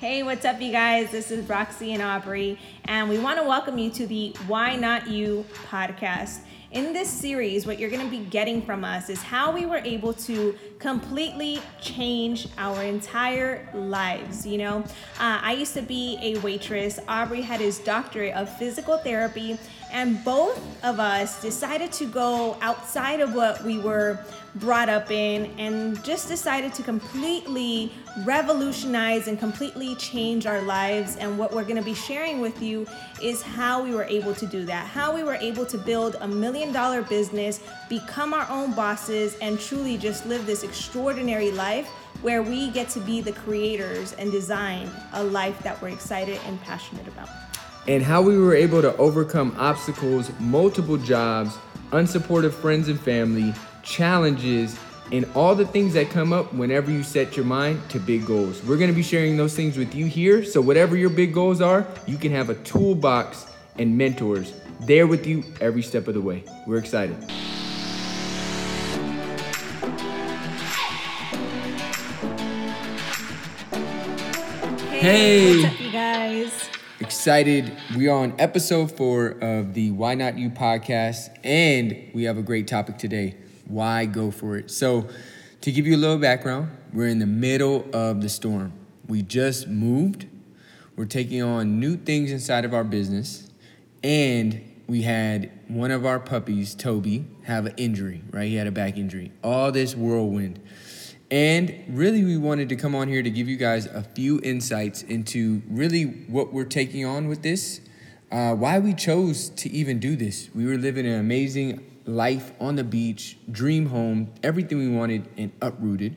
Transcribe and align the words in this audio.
Hey, 0.00 0.22
what's 0.22 0.46
up, 0.46 0.62
you 0.62 0.72
guys? 0.72 1.10
This 1.10 1.30
is 1.30 1.46
Roxy 1.46 1.92
and 1.92 2.02
Aubrey, 2.02 2.58
and 2.86 3.06
we 3.10 3.18
want 3.18 3.38
to 3.38 3.44
welcome 3.44 3.76
you 3.76 3.90
to 3.90 4.06
the 4.06 4.34
Why 4.46 4.74
Not 4.74 5.08
You 5.08 5.44
podcast. 5.68 6.38
In 6.70 6.94
this 6.94 7.10
series, 7.10 7.66
what 7.66 7.78
you're 7.78 7.90
going 7.90 8.06
to 8.06 8.10
be 8.10 8.24
getting 8.24 8.62
from 8.62 8.82
us 8.82 9.10
is 9.10 9.20
how 9.20 9.52
we 9.52 9.66
were 9.66 9.82
able 9.84 10.14
to 10.14 10.56
completely 10.78 11.60
change 11.82 12.48
our 12.56 12.82
entire 12.82 13.68
lives. 13.74 14.46
You 14.46 14.56
know, 14.56 14.78
uh, 15.18 15.40
I 15.42 15.52
used 15.52 15.74
to 15.74 15.82
be 15.82 16.16
a 16.22 16.38
waitress, 16.38 16.98
Aubrey 17.06 17.42
had 17.42 17.60
his 17.60 17.78
doctorate 17.80 18.32
of 18.32 18.48
physical 18.56 18.96
therapy, 18.96 19.58
and 19.92 20.24
both 20.24 20.58
of 20.84 21.00
us 21.00 21.40
decided 21.42 21.92
to 21.92 22.06
go 22.06 22.56
outside 22.60 23.20
of 23.20 23.34
what 23.34 23.62
we 23.64 23.78
were 23.78 24.18
brought 24.56 24.88
up 24.88 25.10
in 25.10 25.46
and 25.58 26.02
just 26.04 26.28
decided 26.28 26.74
to 26.74 26.82
completely 26.82 27.92
revolutionize 28.24 29.28
and 29.28 29.38
completely 29.38 29.94
change 29.96 30.46
our 30.46 30.60
lives. 30.62 31.16
And 31.16 31.38
what 31.38 31.52
we're 31.52 31.64
to 31.76 31.82
be 31.82 31.94
sharing 31.94 32.40
with 32.40 32.60
you 32.60 32.86
is 33.22 33.42
how 33.42 33.82
we 33.82 33.94
were 33.94 34.04
able 34.04 34.34
to 34.34 34.46
do 34.46 34.64
that, 34.64 34.86
how 34.86 35.14
we 35.14 35.22
were 35.22 35.36
able 35.36 35.64
to 35.66 35.78
build 35.78 36.16
a 36.20 36.28
million 36.28 36.72
dollar 36.72 37.02
business, 37.02 37.60
become 37.88 38.34
our 38.34 38.48
own 38.50 38.72
bosses, 38.72 39.36
and 39.40 39.60
truly 39.60 39.96
just 39.96 40.26
live 40.26 40.46
this 40.46 40.64
extraordinary 40.64 41.52
life 41.52 41.88
where 42.22 42.42
we 42.42 42.70
get 42.70 42.88
to 42.90 43.00
be 43.00 43.20
the 43.20 43.32
creators 43.32 44.12
and 44.14 44.30
design 44.30 44.90
a 45.14 45.24
life 45.24 45.58
that 45.60 45.80
we're 45.80 45.88
excited 45.88 46.38
and 46.46 46.60
passionate 46.62 47.06
about. 47.08 47.49
And 47.90 48.04
how 48.04 48.22
we 48.22 48.38
were 48.38 48.54
able 48.54 48.80
to 48.82 48.96
overcome 48.98 49.52
obstacles, 49.58 50.30
multiple 50.38 50.96
jobs, 50.96 51.58
unsupportive 51.90 52.52
friends 52.52 52.86
and 52.86 53.00
family, 53.00 53.52
challenges, 53.82 54.78
and 55.10 55.26
all 55.34 55.56
the 55.56 55.66
things 55.66 55.94
that 55.94 56.08
come 56.08 56.32
up 56.32 56.54
whenever 56.54 56.88
you 56.88 57.02
set 57.02 57.36
your 57.36 57.44
mind 57.44 57.80
to 57.90 57.98
big 57.98 58.26
goals. 58.26 58.62
We're 58.62 58.76
gonna 58.76 58.92
be 58.92 59.02
sharing 59.02 59.36
those 59.36 59.56
things 59.56 59.76
with 59.76 59.92
you 59.92 60.06
here. 60.06 60.44
So, 60.44 60.60
whatever 60.60 60.96
your 60.96 61.10
big 61.10 61.34
goals 61.34 61.60
are, 61.60 61.84
you 62.06 62.16
can 62.16 62.30
have 62.30 62.48
a 62.48 62.54
toolbox 62.62 63.46
and 63.76 63.98
mentors 63.98 64.52
there 64.82 65.08
with 65.08 65.26
you 65.26 65.42
every 65.60 65.82
step 65.82 66.06
of 66.06 66.14
the 66.14 66.20
way. 66.20 66.44
We're 66.68 66.78
excited. 66.78 67.16
Hey. 74.92 75.62
What's 75.62 75.74
up, 75.74 75.80
you 75.80 75.90
guys? 75.90 76.70
Excited. 77.00 77.74
We 77.96 78.08
are 78.08 78.18
on 78.18 78.34
episode 78.38 78.94
four 78.94 79.28
of 79.40 79.72
the 79.72 79.90
Why 79.90 80.14
Not 80.14 80.36
You 80.36 80.50
podcast, 80.50 81.34
and 81.42 81.96
we 82.12 82.24
have 82.24 82.36
a 82.36 82.42
great 82.42 82.68
topic 82.68 82.98
today 82.98 83.36
why 83.64 84.04
go 84.04 84.30
for 84.30 84.58
it? 84.58 84.70
So, 84.70 85.08
to 85.62 85.72
give 85.72 85.86
you 85.86 85.96
a 85.96 85.98
little 85.98 86.18
background, 86.18 86.70
we're 86.92 87.06
in 87.06 87.18
the 87.18 87.26
middle 87.26 87.86
of 87.94 88.20
the 88.20 88.28
storm. 88.28 88.74
We 89.08 89.22
just 89.22 89.66
moved, 89.66 90.26
we're 90.94 91.06
taking 91.06 91.42
on 91.42 91.80
new 91.80 91.96
things 91.96 92.30
inside 92.32 92.66
of 92.66 92.74
our 92.74 92.84
business, 92.84 93.48
and 94.04 94.60
we 94.86 95.00
had 95.00 95.50
one 95.68 95.90
of 95.90 96.04
our 96.04 96.20
puppies, 96.20 96.74
Toby, 96.74 97.24
have 97.44 97.64
an 97.64 97.74
injury, 97.78 98.22
right? 98.30 98.48
He 98.48 98.56
had 98.56 98.66
a 98.66 98.72
back 98.72 98.98
injury. 98.98 99.32
All 99.42 99.72
this 99.72 99.96
whirlwind. 99.96 100.60
And 101.30 101.84
really, 101.88 102.24
we 102.24 102.36
wanted 102.36 102.68
to 102.70 102.76
come 102.76 102.96
on 102.96 103.06
here 103.06 103.22
to 103.22 103.30
give 103.30 103.48
you 103.48 103.56
guys 103.56 103.86
a 103.86 104.02
few 104.02 104.40
insights 104.42 105.02
into 105.04 105.62
really 105.68 106.04
what 106.04 106.52
we're 106.52 106.64
taking 106.64 107.04
on 107.04 107.28
with 107.28 107.42
this, 107.42 107.80
uh, 108.32 108.54
why 108.54 108.80
we 108.80 108.94
chose 108.94 109.48
to 109.50 109.70
even 109.70 110.00
do 110.00 110.16
this. 110.16 110.50
We 110.54 110.66
were 110.66 110.76
living 110.76 111.06
an 111.06 111.20
amazing 111.20 111.86
life 112.04 112.52
on 112.60 112.74
the 112.74 112.82
beach, 112.82 113.38
dream 113.50 113.86
home, 113.86 114.32
everything 114.42 114.78
we 114.78 114.88
wanted, 114.88 115.28
and 115.36 115.52
uprooted. 115.62 116.16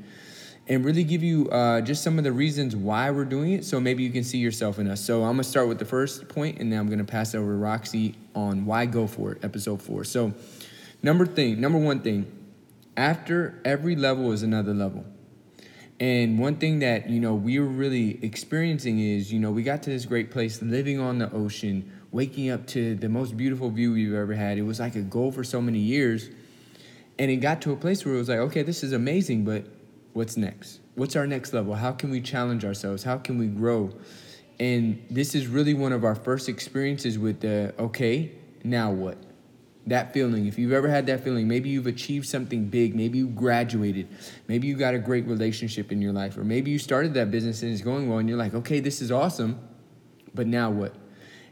And 0.68 0.84
really 0.84 1.04
give 1.04 1.22
you 1.22 1.50
uh, 1.50 1.82
just 1.82 2.04
some 2.04 2.18
of 2.18 2.24
the 2.24 2.32
reasons 2.32 2.76
why 2.76 3.12
we're 3.12 3.26
doing 3.26 3.52
it 3.52 3.66
so 3.66 3.82
maybe 3.82 4.02
you 4.02 4.12
can 4.12 4.24
see 4.24 4.38
yourself 4.38 4.80
in 4.80 4.88
us. 4.88 5.04
So 5.04 5.24
I'm 5.24 5.34
gonna 5.34 5.44
start 5.44 5.68
with 5.68 5.78
the 5.78 5.86
first 5.86 6.28
point 6.30 6.60
and 6.60 6.72
then 6.72 6.80
I'm 6.80 6.90
gonna 6.90 7.04
pass 7.04 7.34
it 7.34 7.38
over 7.38 7.52
to 7.52 7.58
Roxy 7.58 8.16
on 8.34 8.66
why 8.66 8.86
go 8.86 9.06
for 9.06 9.34
it, 9.34 9.44
episode 9.44 9.82
four. 9.82 10.06
So, 10.06 10.34
number 11.04 11.26
thing, 11.26 11.60
number 11.60 11.78
one 11.78 12.00
thing, 12.00 12.43
after 12.98 13.62
every 13.66 13.96
level 13.96 14.32
is 14.32 14.44
another 14.44 14.74
level. 14.74 15.06
And 16.00 16.40
one 16.40 16.56
thing 16.56 16.80
that, 16.80 17.10
you 17.10 17.20
know, 17.20 17.34
we 17.34 17.60
were 17.60 17.66
really 17.66 18.24
experiencing 18.24 19.00
is, 19.00 19.32
you 19.32 19.40
know, 19.40 19.52
we 19.52 19.64
got 19.64 19.84
to 19.84 19.90
this 19.90 20.06
great 20.06 20.32
place 20.32 20.62
living 20.62 21.00
on 21.00 21.20
the 21.20 21.32
ocean 21.32 21.92
waking 22.12 22.50
up 22.50 22.68
to 22.68 22.96
the 22.96 23.10
most 23.10 23.36
beautiful 23.36 23.70
view 23.70 23.94
we've 23.94 24.14
ever 24.14 24.34
had. 24.34 24.58
It 24.58 24.62
was 24.62 24.80
like 24.80 24.96
a 24.96 25.02
goal 25.02 25.32
for 25.32 25.44
so 25.44 25.62
many 25.62 25.80
years. 25.80 26.30
And 27.18 27.30
it 27.32 27.38
got 27.38 27.62
to 27.64 27.72
a 27.72 27.76
place 27.76 28.06
where 28.06 28.16
it 28.16 28.18
was 28.18 28.30
like, 28.30 28.40
okay, 28.40 28.64
this 28.64 28.84
is 28.84 28.92
amazing, 28.92 29.46
but 29.46 29.66
what's 30.14 30.38
next? 30.38 30.80
What's 30.96 31.16
our 31.16 31.26
next 31.26 31.54
level? 31.54 31.74
How 31.74 31.92
can 31.92 32.12
we 32.12 32.22
challenge 32.22 32.66
ourselves? 32.66 33.04
How 33.04 33.18
can 33.18 33.38
we 33.38 33.48
grow? 33.48 33.92
And 34.60 35.04
this 35.10 35.36
is 35.36 35.48
really 35.48 35.74
one 35.74 35.92
of 35.92 36.04
our 36.04 36.16
first 36.16 36.50
experiences 36.50 37.18
with 37.18 37.40
the, 37.40 37.74
okay, 37.80 38.32
now 38.64 38.92
what? 38.92 39.18
That 39.88 40.14
feeling, 40.14 40.48
if 40.48 40.58
you've 40.58 40.72
ever 40.72 40.88
had 40.88 41.08
that 41.08 41.26
feeling, 41.26 41.48
maybe 41.48 41.70
you've 41.70 41.88
achieved 41.88 42.26
something 42.26 42.68
big, 42.70 42.96
maybe 42.96 43.18
you 43.18 43.28
graduated, 43.28 44.08
maybe 44.48 44.66
you 44.68 44.76
got 44.76 44.94
a 44.94 45.00
great 45.00 45.26
relationship 45.28 45.92
in 45.92 46.02
your 46.02 46.14
life, 46.14 46.38
or 46.38 46.46
maybe 46.46 46.72
you 46.72 46.80
started 46.80 47.14
that 47.16 47.32
business 47.32 47.64
and 47.64 47.74
it's 47.74 47.82
going 47.82 48.08
well 48.08 48.20
and 48.20 48.30
you're 48.30 48.38
like, 48.38 48.54
okay, 48.54 48.80
this 48.80 49.02
is 49.02 49.12
awesome, 49.12 49.60
but 50.34 50.48
now 50.48 50.70
what? 50.72 50.96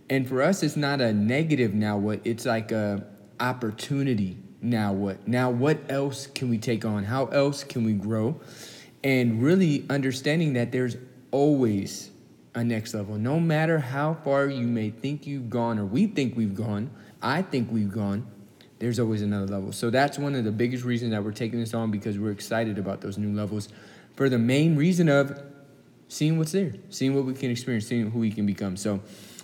And 0.09 0.27
for 0.27 0.41
us, 0.41 0.63
it's 0.63 0.77
not 0.77 1.01
a 1.01 1.11
negative 1.11 1.73
now 1.73 1.97
what, 1.97 2.21
it's 2.23 2.45
like 2.45 2.71
a 2.71 3.05
opportunity 3.41 4.37
now 4.61 4.93
what. 4.93 5.27
Now 5.27 5.49
what 5.49 5.79
else 5.89 6.27
can 6.27 6.49
we 6.49 6.57
take 6.57 6.85
on? 6.85 7.03
How 7.03 7.25
else 7.27 7.63
can 7.63 7.83
we 7.83 7.93
grow? 7.93 8.39
And 9.03 9.41
really 9.41 9.85
understanding 9.89 10.53
that 10.53 10.71
there's 10.71 10.95
always 11.31 12.11
a 12.53 12.63
next 12.63 12.93
level. 12.93 13.17
No 13.17 13.39
matter 13.39 13.79
how 13.79 14.13
far 14.13 14.47
you 14.47 14.67
may 14.67 14.89
think 14.89 15.25
you've 15.25 15.49
gone 15.49 15.79
or 15.79 15.85
we 15.85 16.07
think 16.07 16.37
we've 16.37 16.55
gone, 16.55 16.91
I 17.21 17.41
think 17.41 17.71
we've 17.71 17.91
gone, 17.91 18.25
there's 18.79 18.99
always 18.99 19.21
another 19.21 19.47
level. 19.47 19.71
So 19.71 19.89
that's 19.89 20.17
one 20.17 20.35
of 20.35 20.43
the 20.43 20.51
biggest 20.51 20.83
reasons 20.83 21.11
that 21.11 21.23
we're 21.23 21.31
taking 21.31 21.59
this 21.59 21.73
on 21.73 21.91
because 21.91 22.17
we're 22.17 22.31
excited 22.31 22.77
about 22.79 23.01
those 23.01 23.17
new 23.17 23.35
levels 23.35 23.69
for 24.15 24.27
the 24.27 24.39
main 24.39 24.75
reason 24.75 25.07
of 25.07 25.41
seeing 26.07 26.37
what's 26.37 26.51
there, 26.51 26.73
seeing 26.89 27.15
what 27.15 27.25
we 27.25 27.33
can 27.33 27.51
experience, 27.51 27.87
seeing 27.87 28.09
who 28.11 28.19
we 28.19 28.31
can 28.31 28.45
become. 28.45 28.75
So 28.75 29.01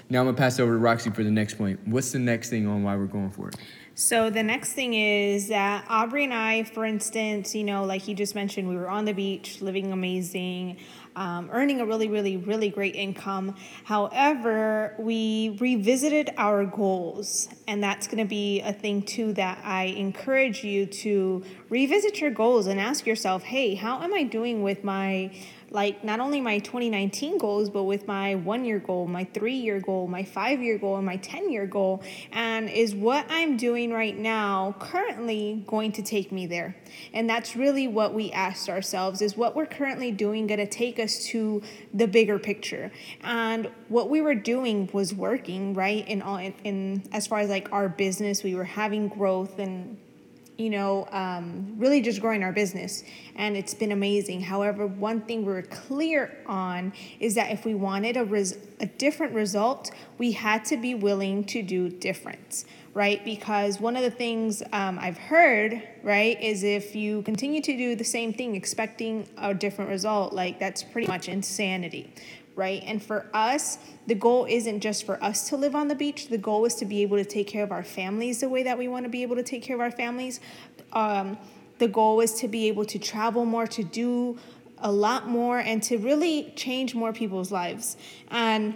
now 0.10 0.22
I'm 0.22 0.26
gonna 0.26 0.38
pass 0.38 0.58
it 0.60 0.64
over 0.64 0.74
to 0.74 0.78
Roxy 0.78 1.10
for 1.12 1.24
the 1.24 1.32
next 1.32 1.56
point. 1.56 1.80
What's 1.86 2.12
the 2.12 2.20
next 2.20 2.50
thing 2.50 2.66
on 2.68 2.84
why 2.84 2.96
we're 2.96 3.06
going 3.06 3.30
for 3.30 3.50
it? 3.50 3.56
So 3.94 4.30
the 4.30 4.44
next 4.44 4.74
thing 4.74 4.94
is 4.94 5.48
that 5.48 5.86
Aubrey 5.90 6.24
and 6.24 6.34
I, 6.34 6.64
for 6.64 6.86
instance, 6.86 7.56
you 7.56 7.64
know, 7.64 7.84
like 7.84 8.04
he 8.04 8.14
just 8.14 8.36
mentioned, 8.36 8.70
we 8.70 8.76
were 8.76 8.90
on 8.90 9.06
the 9.06 9.14
beach, 9.14 9.62
living 9.62 9.92
amazing, 9.92 10.78
um, 11.18 11.50
earning 11.52 11.82
a 11.82 11.86
really, 11.86 12.08
really, 12.08 12.38
really 12.38 12.70
great 12.70 12.96
income. 12.96 13.56
However, 13.84 14.96
we 15.00 15.58
revisited 15.60 16.30
our 16.38 16.64
goals, 16.64 17.50
and 17.68 17.84
that's 17.84 18.06
going 18.08 18.20
to 18.20 18.30
be 18.30 18.62
a 18.62 18.72
thing 18.72 19.02
too 19.02 19.34
that 19.34 19.60
I 19.64 19.86
encourage 19.86 20.64
you 20.64 20.86
to 20.86 21.44
revisit 21.70 22.22
your 22.22 22.32
goals 22.32 22.68
and 22.68 22.80
ask 22.80 23.08
yourself, 23.08 23.44
hey, 23.44 23.74
how 23.74 24.02
am 24.04 24.14
I 24.14 24.24
doing 24.24 24.62
with 24.62 24.84
my 24.84 25.32
like 25.70 26.04
not 26.04 26.20
only 26.20 26.40
my 26.40 26.60
2019 26.60 27.38
goals, 27.38 27.70
but 27.70 27.84
with 27.84 28.08
my 28.08 28.36
one 28.36 28.64
year 28.64 28.80
goal, 28.80 29.06
my 29.08 29.26
three 29.26 29.56
year 29.56 29.80
goal, 29.80 30.08
my 30.08 30.24
five 30.24 30.62
year 30.62 30.78
goal, 30.78 30.96
and 30.96 31.06
my 31.06 31.18
10 31.18 31.52
year 31.52 31.66
goal. 31.66 32.02
And 32.32 32.70
is 32.70 32.96
what 32.96 33.26
I'm 33.30 33.58
doing 33.58 33.92
right 33.92 34.18
now 34.18 34.76
currently 34.80 35.64
going 35.68 35.92
to 35.94 36.02
take 36.02 36.32
me 36.32 36.46
there? 36.46 36.76
And 37.14 37.30
that's 37.30 37.56
really 37.56 37.88
what 37.88 38.14
we 38.14 38.32
asked 38.32 38.70
ourselves 38.70 39.22
is 39.22 39.36
what 39.36 39.56
we're 39.56 39.66
currently 39.66 40.12
doing 40.12 40.48
going 40.48 40.60
to 40.60 40.68
take 40.68 41.00
us 41.00 41.26
to 41.26 41.62
the 41.94 42.08
bigger 42.08 42.40
picture? 42.40 42.92
And 43.22 43.70
what 43.90 44.10
we 44.10 44.22
were 44.22 44.36
doing 44.36 44.90
was 44.94 45.14
working, 45.14 45.74
right? 45.74 46.08
In 46.08 46.22
all 46.22 46.38
in, 46.38 46.54
in 46.64 47.04
as 47.12 47.28
far 47.28 47.40
as 47.40 47.50
like 47.50 47.72
our 47.74 47.90
business, 47.90 48.44
we 48.44 48.56
were 48.56 48.64
having 48.64 49.10
growth 49.10 49.60
and 49.60 49.98
you 50.58 50.72
know, 50.72 51.08
um, 51.12 51.76
really 51.78 52.02
just 52.02 52.20
growing 52.20 52.44
our 52.44 52.52
business. 52.52 53.04
And 53.36 53.56
it's 53.56 53.74
been 53.74 53.92
amazing. 53.92 54.42
However, 54.42 54.88
one 54.88 55.22
thing 55.22 55.46
we're 55.46 55.62
clear 55.62 56.36
on 56.48 56.94
is 57.20 57.36
that 57.36 57.52
if 57.52 57.66
we 57.66 57.76
wanted 57.76 58.18
a, 58.18 58.26
res- 58.26 58.58
a 58.80 58.88
different 58.88 59.34
result, 59.34 59.92
we 60.18 60.32
had 60.32 60.66
to 60.66 60.78
be 60.78 60.96
willing 60.96 61.44
to 61.46 61.62
do 61.62 61.90
different, 61.90 62.66
right? 62.96 63.24
Because 63.24 63.80
one 63.80 63.96
of 63.96 64.02
the 64.02 64.12
things 64.12 64.64
um, 64.74 64.98
I've 65.00 65.18
heard, 65.18 65.82
right, 66.02 66.42
is 66.42 66.64
if 66.64 66.96
you 66.96 67.22
continue 67.22 67.62
to 67.62 67.78
do 67.78 67.96
the 67.96 68.04
same 68.04 68.34
thing 68.34 68.56
expecting 68.56 69.30
a 69.38 69.54
different 69.54 69.92
result, 69.92 70.34
like 70.34 70.60
that's 70.60 70.84
pretty 70.84 71.08
much 71.08 71.30
insanity, 71.30 72.12
right? 72.58 72.84
And 72.86 73.02
for 73.02 73.28
us, 73.34 73.78
the 74.08 74.16
goal 74.16 74.46
isn't 74.50 74.82
just 74.82 75.06
for 75.06 75.24
us 75.24 75.48
to 75.50 75.56
live 75.56 75.76
on 75.76 75.88
the 75.88 75.96
beach. 75.96 76.28
The 76.28 76.38
goal 76.38 76.66
is 76.66 76.76
to 76.76 76.86
be 76.86 77.04
able 77.04 77.18
to 77.18 77.26
take 77.26 77.48
care 77.48 77.64
of 77.64 77.72
our 77.72 77.84
families 77.84 78.40
the 78.42 78.50
way 78.50 78.64
that 78.64 78.78
we 78.78 78.88
want 78.88 79.06
to 79.06 79.10
be 79.10 79.22
able 79.22 79.36
to 79.36 79.44
take 79.44 79.62
care 79.62 79.76
of 79.76 79.82
our 79.82 79.92
families. 79.92 80.40
Um, 80.92 81.38
the 81.78 81.88
goal 81.88 82.20
is 82.22 82.34
to 82.36 82.48
be 82.48 82.68
able 82.68 82.86
to 82.86 83.00
travel 83.00 83.46
more, 83.46 83.68
to 83.68 83.84
do 83.84 84.38
a 84.80 84.92
lot 84.92 85.28
more, 85.28 85.60
and 85.60 85.82
to 85.84 85.98
really 85.98 86.52
change 86.56 86.96
more 86.96 87.14
people's 87.14 87.52
lives. 87.52 87.96
And 88.32 88.76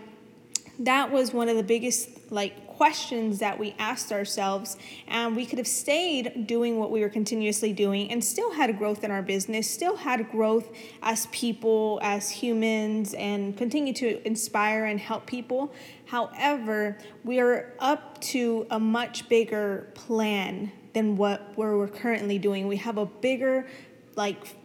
that 0.80 1.12
was 1.12 1.34
one 1.34 1.50
of 1.50 1.58
the 1.58 1.64
biggest 1.64 2.32
like 2.32 2.56
questions 2.82 3.38
that 3.38 3.60
we 3.60 3.76
asked 3.78 4.12
ourselves, 4.12 4.76
and 5.08 5.36
we 5.36 5.46
could 5.46 5.60
have 5.60 5.68
stayed 5.68 6.48
doing 6.48 6.80
what 6.80 6.90
we 6.90 7.02
were 7.02 7.10
continuously 7.10 7.72
doing 7.72 8.10
and 8.10 8.24
still 8.24 8.52
had 8.52 8.76
growth 8.80 9.04
in 9.04 9.12
our 9.12 9.22
business, 9.22 9.70
still 9.70 9.96
had 9.96 10.32
growth 10.32 10.68
as 11.04 11.28
people, 11.28 12.00
as 12.02 12.32
humans, 12.32 13.14
and 13.14 13.56
continue 13.56 13.94
to 13.94 14.20
inspire 14.26 14.86
and 14.86 15.00
help 15.00 15.28
people. 15.28 15.72
However, 16.08 16.98
we 17.24 17.40
are 17.40 17.72
up 17.78 18.20
to 18.22 18.66
a 18.72 18.80
much 18.80 19.30
bigger 19.30 19.92
plan 19.94 20.72
than 20.94 21.18
what 21.18 21.56
we're 21.56 21.88
currently 21.88 22.40
doing. 22.40 22.68
We 22.68 22.78
have 22.78 22.98
a 22.98 23.06
bigger, 23.06 23.68
like, 24.16 24.56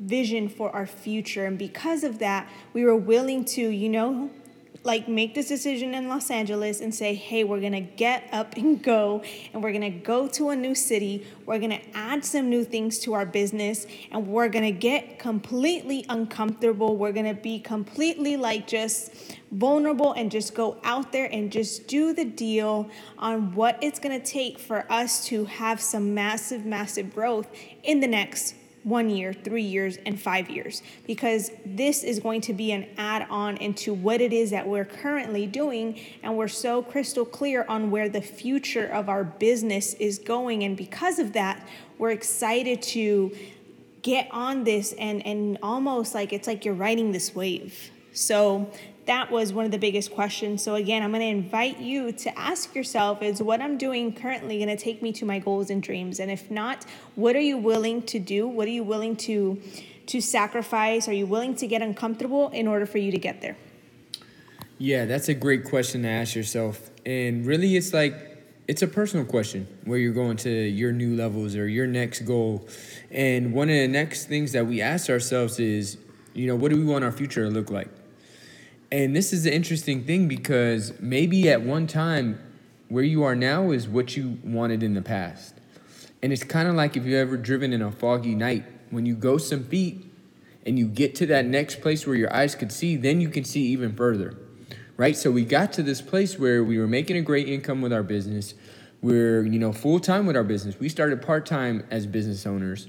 vision 0.00 0.48
for 0.48 0.70
our 0.70 0.86
future. 0.86 1.44
And 1.44 1.58
because 1.58 2.04
of 2.04 2.20
that, 2.20 2.48
we 2.72 2.86
were 2.86 2.96
willing 2.96 3.44
to, 3.44 3.68
you 3.68 3.90
know, 3.90 4.30
like 4.86 5.08
make 5.08 5.34
this 5.34 5.48
decision 5.48 5.94
in 5.94 6.08
Los 6.08 6.30
Angeles 6.30 6.80
and 6.80 6.94
say, 6.94 7.14
hey, 7.14 7.42
we're 7.42 7.60
gonna 7.60 7.80
get 7.80 8.28
up 8.32 8.56
and 8.56 8.80
go, 8.80 9.22
and 9.52 9.62
we're 9.62 9.72
gonna 9.72 9.90
go 9.90 10.28
to 10.28 10.50
a 10.50 10.56
new 10.56 10.74
city. 10.74 11.26
We're 11.44 11.58
gonna 11.58 11.80
add 11.92 12.24
some 12.24 12.48
new 12.48 12.64
things 12.64 13.00
to 13.00 13.12
our 13.12 13.26
business, 13.26 13.86
and 14.12 14.28
we're 14.28 14.48
gonna 14.48 14.70
get 14.70 15.18
completely 15.18 16.06
uncomfortable. 16.08 16.96
We're 16.96 17.12
gonna 17.12 17.34
be 17.34 17.58
completely 17.58 18.36
like 18.36 18.68
just 18.68 19.12
vulnerable 19.50 20.12
and 20.12 20.30
just 20.30 20.54
go 20.54 20.78
out 20.84 21.10
there 21.10 21.28
and 21.32 21.50
just 21.50 21.88
do 21.88 22.12
the 22.12 22.24
deal 22.24 22.88
on 23.18 23.54
what 23.54 23.78
it's 23.82 23.98
gonna 23.98 24.20
take 24.20 24.58
for 24.58 24.90
us 24.90 25.26
to 25.26 25.44
have 25.46 25.80
some 25.80 26.14
massive, 26.14 26.64
massive 26.64 27.12
growth 27.12 27.48
in 27.82 27.98
the 27.98 28.06
next 28.06 28.54
one 28.86 29.10
year, 29.10 29.32
three 29.32 29.64
years, 29.64 29.98
and 30.06 30.18
five 30.18 30.48
years, 30.48 30.80
because 31.08 31.50
this 31.64 32.04
is 32.04 32.20
going 32.20 32.40
to 32.40 32.52
be 32.52 32.70
an 32.70 32.86
add 32.96 33.26
on 33.28 33.56
into 33.56 33.92
what 33.92 34.20
it 34.20 34.32
is 34.32 34.50
that 34.50 34.66
we're 34.66 34.84
currently 34.84 35.44
doing. 35.44 35.98
And 36.22 36.36
we're 36.36 36.46
so 36.46 36.82
crystal 36.82 37.24
clear 37.24 37.66
on 37.68 37.90
where 37.90 38.08
the 38.08 38.20
future 38.20 38.86
of 38.86 39.08
our 39.08 39.24
business 39.24 39.94
is 39.94 40.20
going. 40.20 40.62
And 40.62 40.76
because 40.76 41.18
of 41.18 41.32
that, 41.32 41.66
we're 41.98 42.12
excited 42.12 42.80
to 42.82 43.36
get 44.02 44.28
on 44.30 44.62
this 44.62 44.92
and, 44.92 45.26
and 45.26 45.58
almost 45.64 46.14
like 46.14 46.32
it's 46.32 46.46
like 46.46 46.64
you're 46.64 46.72
riding 46.74 47.10
this 47.10 47.34
wave. 47.34 47.90
So 48.12 48.70
that 49.06 49.30
was 49.30 49.52
one 49.52 49.64
of 49.64 49.70
the 49.70 49.78
biggest 49.78 50.10
questions. 50.10 50.62
So 50.62 50.74
again, 50.74 51.02
I'm 51.02 51.12
going 51.12 51.20
to 51.20 51.26
invite 51.26 51.78
you 51.78 52.12
to 52.12 52.38
ask 52.38 52.74
yourself 52.74 53.22
is 53.22 53.40
what 53.42 53.60
I'm 53.60 53.78
doing 53.78 54.12
currently 54.12 54.58
going 54.58 54.76
to 54.76 54.76
take 54.76 55.00
me 55.00 55.12
to 55.14 55.24
my 55.24 55.38
goals 55.38 55.70
and 55.70 55.82
dreams? 55.82 56.20
And 56.20 56.30
if 56.30 56.50
not, 56.50 56.84
what 57.14 57.36
are 57.36 57.40
you 57.40 57.56
willing 57.56 58.02
to 58.02 58.18
do? 58.18 58.46
What 58.48 58.66
are 58.66 58.72
you 58.72 58.84
willing 58.84 59.16
to 59.16 59.60
to 60.06 60.20
sacrifice? 60.20 61.08
Are 61.08 61.12
you 61.12 61.26
willing 61.26 61.56
to 61.56 61.66
get 61.66 61.82
uncomfortable 61.82 62.50
in 62.50 62.68
order 62.68 62.86
for 62.86 62.98
you 62.98 63.10
to 63.10 63.18
get 63.18 63.40
there? 63.40 63.56
Yeah, 64.78 65.04
that's 65.04 65.28
a 65.28 65.34
great 65.34 65.64
question 65.64 66.02
to 66.02 66.08
ask 66.08 66.36
yourself. 66.36 66.90
And 67.04 67.44
really 67.46 67.76
it's 67.76 67.92
like 67.92 68.14
it's 68.68 68.82
a 68.82 68.86
personal 68.88 69.24
question 69.24 69.66
where 69.84 69.98
you're 69.98 70.12
going 70.12 70.36
to 70.38 70.50
your 70.50 70.92
new 70.92 71.16
levels 71.16 71.56
or 71.56 71.68
your 71.68 71.86
next 71.86 72.20
goal. 72.20 72.68
And 73.10 73.52
one 73.52 73.68
of 73.68 73.76
the 73.76 73.88
next 73.88 74.26
things 74.26 74.52
that 74.52 74.66
we 74.66 74.80
ask 74.80 75.08
ourselves 75.08 75.58
is, 75.58 75.98
you 76.34 76.46
know, 76.46 76.56
what 76.56 76.70
do 76.70 76.76
we 76.76 76.84
want 76.84 77.04
our 77.04 77.12
future 77.12 77.44
to 77.44 77.50
look 77.50 77.70
like? 77.70 77.88
And 78.92 79.16
this 79.16 79.32
is 79.32 79.46
an 79.46 79.52
interesting 79.52 80.04
thing 80.04 80.28
because 80.28 80.92
maybe 81.00 81.50
at 81.50 81.62
one 81.62 81.86
time 81.86 82.38
where 82.88 83.02
you 83.02 83.24
are 83.24 83.34
now 83.34 83.72
is 83.72 83.88
what 83.88 84.16
you 84.16 84.38
wanted 84.44 84.82
in 84.82 84.94
the 84.94 85.02
past. 85.02 85.54
And 86.22 86.32
it's 86.32 86.44
kind 86.44 86.68
of 86.68 86.74
like 86.74 86.96
if 86.96 87.04
you've 87.04 87.14
ever 87.14 87.36
driven 87.36 87.72
in 87.72 87.82
a 87.82 87.90
foggy 87.90 88.34
night, 88.34 88.64
when 88.90 89.04
you 89.04 89.14
go 89.14 89.38
some 89.38 89.64
feet 89.64 90.04
and 90.64 90.78
you 90.78 90.86
get 90.86 91.14
to 91.16 91.26
that 91.26 91.46
next 91.46 91.80
place 91.80 92.06
where 92.06 92.16
your 92.16 92.32
eyes 92.32 92.54
could 92.54 92.70
see, 92.70 92.96
then 92.96 93.20
you 93.20 93.28
can 93.28 93.44
see 93.44 93.62
even 93.66 93.94
further. 93.94 94.36
Right? 94.96 95.16
So 95.16 95.30
we 95.30 95.44
got 95.44 95.72
to 95.74 95.82
this 95.82 96.00
place 96.00 96.38
where 96.38 96.64
we 96.64 96.78
were 96.78 96.86
making 96.86 97.16
a 97.16 97.22
great 97.22 97.48
income 97.48 97.82
with 97.82 97.92
our 97.92 98.02
business. 98.02 98.54
We're, 99.02 99.44
you 99.44 99.58
know, 99.58 99.72
full 99.72 100.00
time 100.00 100.26
with 100.26 100.36
our 100.36 100.44
business. 100.44 100.78
We 100.80 100.88
started 100.88 101.20
part 101.20 101.44
time 101.44 101.86
as 101.90 102.06
business 102.06 102.46
owners 102.46 102.88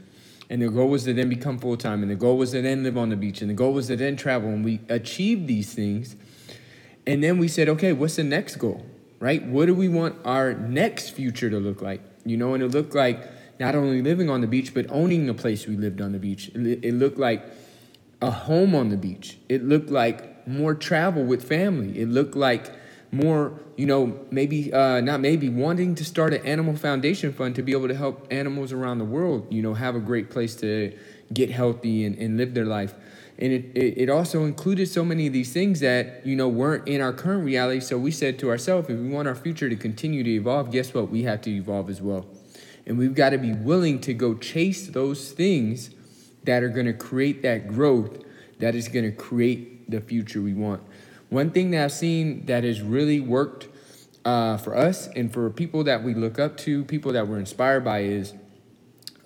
and 0.50 0.62
the 0.62 0.70
goal 0.70 0.90
was 0.90 1.04
to 1.04 1.14
then 1.14 1.30
become 1.30 1.58
full 1.58 1.78
time, 1.78 2.02
and 2.02 2.12
the 2.12 2.16
goal 2.16 2.38
was 2.38 2.52
to 2.52 2.62
then 2.62 2.84
live 2.84 2.98
on 2.98 3.10
the 3.10 3.16
beach, 3.16 3.42
and 3.42 3.50
the 3.50 3.54
goal 3.54 3.74
was 3.74 3.88
to 3.88 3.96
then 3.96 4.16
travel. 4.16 4.50
And 4.50 4.64
we 4.64 4.80
achieved 4.90 5.48
these 5.48 5.74
things. 5.74 6.16
And 7.06 7.24
then 7.24 7.38
we 7.38 7.48
said, 7.48 7.70
okay, 7.70 7.94
what's 7.94 8.18
the 8.18 8.24
next 8.24 8.58
goal? 8.58 8.86
Right? 9.20 9.44
What 9.44 9.66
do 9.66 9.74
we 9.74 9.88
want 9.88 10.16
our 10.26 10.54
next 10.54 11.12
future 11.12 11.50
to 11.50 11.60
look 11.60 11.82
like? 11.82 12.02
You 12.26 12.38
know, 12.38 12.54
and 12.54 12.62
it 12.62 12.70
looked 12.70 12.94
like 12.94 13.28
not 13.60 13.76
only 13.76 14.02
living 14.02 14.30
on 14.30 14.42
the 14.42 14.48
beach, 14.48 14.74
but 14.74 14.86
owning 14.90 15.26
the 15.26 15.34
place 15.34 15.66
we 15.68 15.76
lived 15.76 16.02
on 16.02 16.12
the 16.12 16.20
beach. 16.20 16.50
It, 16.54 16.86
it 16.86 16.94
looked 16.94 17.18
like 17.18 17.46
a 18.22 18.32
home 18.32 18.76
on 18.76 18.90
the 18.90 18.98
beach. 18.98 19.38
It 19.50 19.64
looked 19.64 19.90
like 19.90 20.48
more 20.48 20.74
travel 20.76 21.24
with 21.24 21.48
family. 21.48 22.00
It 22.00 22.08
looked 22.08 22.36
like 22.36 22.72
more, 23.12 23.60
you 23.76 23.86
know, 23.86 24.20
maybe, 24.32 24.72
uh, 24.74 25.00
not 25.02 25.20
maybe, 25.20 25.50
wanting 25.50 25.96
to 25.96 26.06
start 26.06 26.34
an 26.34 26.46
animal 26.46 26.76
foundation 26.76 27.32
fund 27.32 27.56
to 27.56 27.62
be 27.62 27.72
able 27.72 27.88
to 27.88 27.96
help 27.96 28.28
animals 28.32 28.74
around 28.74 28.98
the 28.98 29.06
world, 29.06 29.48
you 29.50 29.62
know, 29.62 29.74
have 29.74 29.96
a 29.96 30.00
great 30.00 30.30
place 30.30 30.56
to 30.56 30.98
get 31.34 31.50
healthy 31.50 32.06
and, 32.06 32.18
and 32.18 32.38
live 32.38 32.54
their 32.54 32.66
life. 32.66 32.94
And 33.40 33.54
it, 33.54 33.66
it, 33.76 33.98
it 33.98 34.10
also 34.10 34.46
included 34.46 34.88
so 34.88 35.06
many 35.06 35.28
of 35.28 35.34
these 35.34 35.54
things 35.54 35.80
that, 35.82 36.26
you 36.26 36.36
know, 36.36 36.48
weren't 36.48 36.88
in 36.88 37.02
our 37.02 37.14
current 37.14 37.46
reality. 37.46 37.80
So 37.80 37.98
we 37.98 38.12
said 38.12 38.40
to 38.40 38.50
ourselves, 38.50 38.90
if 38.90 38.98
we 38.98 39.10
want 39.10 39.28
our 39.28 39.36
future 39.36 39.70
to 39.70 39.76
continue 39.76 40.24
to 40.24 40.30
evolve, 40.32 40.72
guess 40.72 40.94
what? 40.94 41.10
We 41.10 41.24
have 41.24 41.42
to 41.42 41.52
evolve 41.52 41.90
as 41.90 42.02
well. 42.02 42.26
And 42.86 42.98
we've 42.98 43.14
got 43.14 43.30
to 43.32 43.38
be 43.38 43.54
willing 43.54 44.00
to 44.02 44.14
go 44.14 44.34
chase 44.34 44.88
those 44.88 45.32
things 45.32 45.92
that 46.46 46.64
are 46.64 46.70
going 46.70 46.86
to 46.86 46.94
create 46.94 47.44
that 47.44 47.68
growth 47.68 48.24
that 48.60 48.74
is 48.74 48.88
going 48.88 49.06
to 49.06 49.12
create 49.12 49.92
the 49.92 50.02
future 50.02 50.42
we 50.42 50.54
want. 50.54 50.82
One 51.30 51.52
thing 51.52 51.72
that 51.72 51.84
I've 51.84 51.92
seen 51.92 52.46
that 52.46 52.64
has 52.64 52.82
really 52.82 53.20
worked 53.20 53.68
uh, 54.24 54.58
for 54.58 54.76
us 54.76 55.08
and 55.08 55.32
for 55.32 55.50
people 55.50 55.84
that 55.84 56.04
we 56.04 56.14
look 56.14 56.40
up 56.40 56.58
to, 56.58 56.84
people 56.86 57.14
that 57.14 57.28
we're 57.28 57.40
inspired 57.40 57.84
by, 57.84 58.00
is 58.00 58.34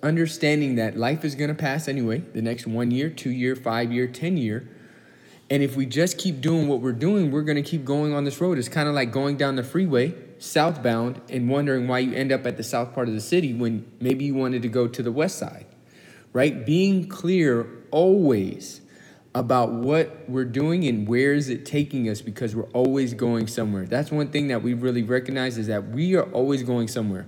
understanding 0.02 0.74
that 0.76 0.96
life 0.96 1.24
is 1.24 1.34
going 1.34 1.48
to 1.48 1.54
pass 1.54 1.86
anyway 1.86 2.18
the 2.18 2.42
next 2.42 2.66
one 2.66 2.90
year, 2.90 3.08
two 3.08 3.30
year, 3.30 3.54
five 3.54 3.92
year, 3.92 4.06
10 4.06 4.36
year. 4.36 4.68
And 5.48 5.62
if 5.62 5.76
we 5.76 5.86
just 5.86 6.18
keep 6.18 6.40
doing 6.40 6.66
what 6.66 6.80
we're 6.80 6.92
doing, 6.92 7.30
we're 7.30 7.42
going 7.42 7.62
to 7.62 7.68
keep 7.68 7.84
going 7.84 8.12
on 8.14 8.24
this 8.24 8.40
road. 8.40 8.58
It's 8.58 8.68
kind 8.68 8.88
of 8.88 8.94
like 8.94 9.12
going 9.12 9.36
down 9.36 9.56
the 9.56 9.62
freeway 9.62 10.14
southbound 10.38 11.20
and 11.28 11.48
wondering 11.48 11.86
why 11.86 12.00
you 12.00 12.14
end 12.14 12.32
up 12.32 12.46
at 12.46 12.56
the 12.56 12.64
south 12.64 12.94
part 12.94 13.06
of 13.06 13.14
the 13.14 13.20
city 13.20 13.54
when 13.54 13.90
maybe 14.00 14.24
you 14.24 14.34
wanted 14.34 14.62
to 14.62 14.68
go 14.68 14.88
to 14.88 15.02
the 15.02 15.12
west 15.12 15.38
side, 15.38 15.66
right? 16.32 16.66
Being 16.66 17.08
clear 17.08 17.66
always 17.90 18.80
about 19.34 19.72
what 19.72 20.28
we're 20.28 20.44
doing 20.44 20.84
and 20.84 21.08
where 21.08 21.32
is 21.32 21.48
it 21.48 21.64
taking 21.64 22.08
us 22.08 22.20
because 22.20 22.54
we're 22.54 22.68
always 22.70 23.14
going 23.14 23.46
somewhere. 23.46 23.86
That's 23.86 24.10
one 24.10 24.28
thing 24.28 24.48
that 24.48 24.62
we 24.62 24.74
really 24.74 25.02
recognize 25.02 25.56
is 25.56 25.68
that 25.68 25.88
we 25.88 26.14
are 26.16 26.30
always 26.32 26.62
going 26.62 26.88
somewhere, 26.88 27.26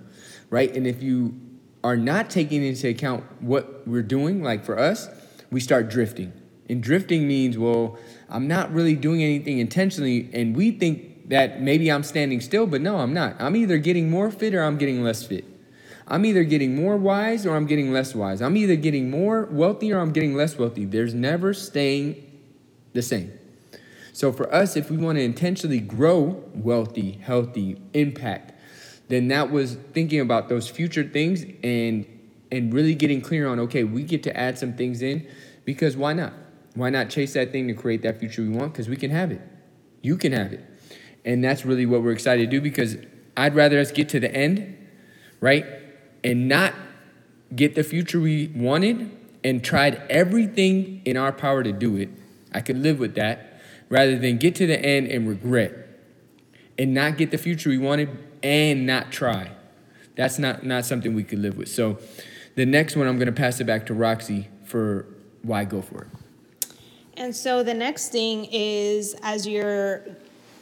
right? 0.50 0.74
And 0.74 0.86
if 0.86 1.02
you 1.02 1.34
are 1.82 1.96
not 1.96 2.28
taking 2.30 2.62
into 2.62 2.88
account 2.88 3.24
what 3.40 3.86
we're 3.86 4.02
doing, 4.02 4.42
like 4.42 4.64
for 4.64 4.78
us, 4.78 5.08
we 5.50 5.60
start 5.60 5.88
drifting. 5.88 6.32
And 6.68 6.82
drifting 6.82 7.28
means, 7.28 7.56
well, 7.58 7.98
I'm 8.28 8.48
not 8.48 8.72
really 8.72 8.96
doing 8.96 9.22
anything 9.22 9.58
intentionally, 9.58 10.30
and 10.32 10.56
we 10.56 10.72
think 10.72 11.28
that 11.28 11.60
maybe 11.60 11.90
I'm 11.90 12.02
standing 12.02 12.40
still, 12.40 12.66
but 12.66 12.80
no, 12.80 12.96
I'm 12.96 13.14
not. 13.14 13.36
I'm 13.38 13.56
either 13.56 13.78
getting 13.78 14.10
more 14.10 14.30
fit 14.30 14.54
or 14.54 14.62
I'm 14.62 14.78
getting 14.78 15.02
less 15.02 15.26
fit. 15.26 15.44
I'm 16.06 16.26
either 16.26 16.44
getting 16.44 16.76
more 16.76 16.96
wise 16.96 17.46
or 17.46 17.56
I'm 17.56 17.66
getting 17.66 17.92
less 17.92 18.14
wise. 18.14 18.42
I'm 18.42 18.56
either 18.56 18.76
getting 18.76 19.10
more 19.10 19.44
wealthy 19.50 19.92
or 19.92 20.00
I'm 20.00 20.12
getting 20.12 20.34
less 20.34 20.58
wealthy. 20.58 20.84
There's 20.84 21.14
never 21.14 21.54
staying 21.54 22.30
the 22.92 23.02
same. 23.02 23.32
So 24.12 24.32
for 24.32 24.52
us, 24.54 24.76
if 24.76 24.90
we 24.90 24.96
want 24.96 25.18
to 25.18 25.22
intentionally 25.22 25.80
grow 25.80 26.44
wealthy, 26.54 27.12
healthy, 27.12 27.80
impact, 27.94 28.52
then 29.08 29.28
that 29.28 29.50
was 29.50 29.76
thinking 29.92 30.20
about 30.20 30.48
those 30.48 30.68
future 30.68 31.04
things 31.04 31.44
and 31.62 32.06
and 32.52 32.72
really 32.72 32.94
getting 32.94 33.20
clear 33.20 33.48
on 33.48 33.58
okay, 33.60 33.82
we 33.82 34.04
get 34.04 34.22
to 34.22 34.36
add 34.36 34.58
some 34.58 34.74
things 34.74 35.02
in 35.02 35.26
because 35.64 35.96
why 35.96 36.12
not? 36.12 36.32
Why 36.74 36.90
not 36.90 37.10
chase 37.10 37.32
that 37.34 37.50
thing 37.50 37.66
to 37.68 37.74
create 37.74 38.02
that 38.02 38.20
future 38.20 38.42
we 38.42 38.50
want? 38.50 38.72
Because 38.72 38.88
we 38.88 38.96
can 38.96 39.10
have 39.10 39.32
it. 39.32 39.40
You 40.02 40.16
can 40.16 40.32
have 40.32 40.52
it. 40.52 40.64
And 41.24 41.42
that's 41.42 41.64
really 41.64 41.86
what 41.86 42.02
we're 42.02 42.12
excited 42.12 42.50
to 42.50 42.56
do 42.56 42.60
because 42.60 42.96
I'd 43.36 43.54
rather 43.54 43.80
us 43.80 43.90
get 43.90 44.08
to 44.10 44.20
the 44.20 44.32
end, 44.32 44.76
right? 45.40 45.64
And 46.24 46.48
not 46.48 46.74
get 47.54 47.76
the 47.76 47.84
future 47.84 48.18
we 48.18 48.48
wanted 48.48 49.10
and 49.44 49.62
tried 49.62 50.02
everything 50.10 51.02
in 51.04 51.16
our 51.16 51.30
power 51.30 51.62
to 51.62 51.70
do 51.70 51.96
it, 51.96 52.08
I 52.52 52.60
could 52.60 52.78
live 52.78 52.98
with 52.98 53.14
that 53.14 53.60
rather 53.88 54.18
than 54.18 54.38
get 54.38 54.54
to 54.56 54.66
the 54.66 54.80
end 54.80 55.08
and 55.08 55.28
regret 55.28 55.72
and 56.78 56.94
not 56.94 57.18
get 57.18 57.30
the 57.30 57.38
future 57.38 57.68
we 57.68 57.78
wanted 57.78 58.08
and 58.42 58.86
not 58.86 59.12
try. 59.12 59.50
That's 60.16 60.38
not, 60.38 60.64
not 60.64 60.84
something 60.84 61.14
we 61.14 61.24
could 61.24 61.40
live 61.40 61.56
with. 61.56 61.68
So 61.68 61.98
the 62.54 62.66
next 62.66 62.96
one, 62.96 63.06
I'm 63.06 63.16
going 63.18 63.26
to 63.26 63.32
pass 63.32 63.60
it 63.60 63.64
back 63.64 63.86
to 63.86 63.94
Roxy 63.94 64.48
for 64.64 65.06
why 65.42 65.64
go 65.64 65.82
for 65.82 66.02
it. 66.02 66.68
And 67.16 67.34
so 67.36 67.62
the 67.62 67.74
next 67.74 68.10
thing 68.10 68.46
is 68.50 69.14
as 69.22 69.46
you're 69.46 70.02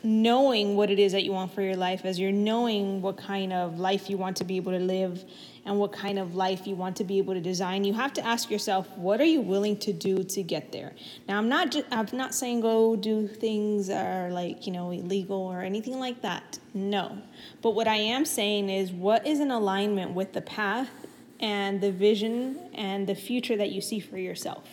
knowing 0.02 0.76
what 0.76 0.90
it 0.90 0.98
is 0.98 1.12
that 1.12 1.22
you 1.22 1.32
want 1.32 1.54
for 1.54 1.62
your 1.62 1.76
life, 1.76 2.04
as 2.04 2.18
you're 2.18 2.32
knowing 2.32 3.00
what 3.00 3.16
kind 3.16 3.52
of 3.52 3.78
life 3.78 4.10
you 4.10 4.16
want 4.16 4.36
to 4.38 4.44
be 4.44 4.56
able 4.56 4.72
to 4.72 4.78
live 4.78 5.24
and 5.64 5.78
what 5.78 5.92
kind 5.92 6.18
of 6.18 6.34
life 6.34 6.66
you 6.66 6.74
want 6.74 6.96
to 6.96 7.04
be 7.04 7.18
able 7.18 7.34
to 7.34 7.40
design, 7.40 7.84
you 7.84 7.92
have 7.92 8.12
to 8.14 8.26
ask 8.26 8.50
yourself, 8.50 8.88
what 8.96 9.20
are 9.20 9.26
you 9.26 9.40
willing 9.40 9.76
to 9.78 9.92
do 9.92 10.24
to 10.24 10.42
get 10.42 10.72
there? 10.72 10.92
Now, 11.28 11.38
I'm 11.38 11.48
not 11.48 11.76
I'm 11.92 12.08
not 12.12 12.34
saying 12.34 12.62
go 12.62 12.96
do 12.96 13.28
things 13.28 13.86
that 13.86 14.04
are 14.04 14.30
like, 14.30 14.66
you 14.66 14.72
know, 14.72 14.90
illegal 14.90 15.38
or 15.38 15.60
anything 15.60 16.00
like 16.00 16.22
that. 16.22 16.58
No. 16.74 17.18
But 17.60 17.70
what 17.70 17.86
I 17.86 17.96
am 17.96 18.24
saying 18.24 18.70
is 18.70 18.90
what 18.90 19.26
is 19.26 19.40
in 19.40 19.50
alignment 19.50 20.12
with 20.12 20.32
the 20.32 20.42
path 20.42 20.90
and 21.38 21.80
the 21.80 21.92
vision 21.92 22.58
and 22.74 23.06
the 23.06 23.14
future 23.14 23.56
that 23.56 23.70
you 23.70 23.80
see 23.80 24.00
for 24.00 24.18
yourself? 24.18 24.64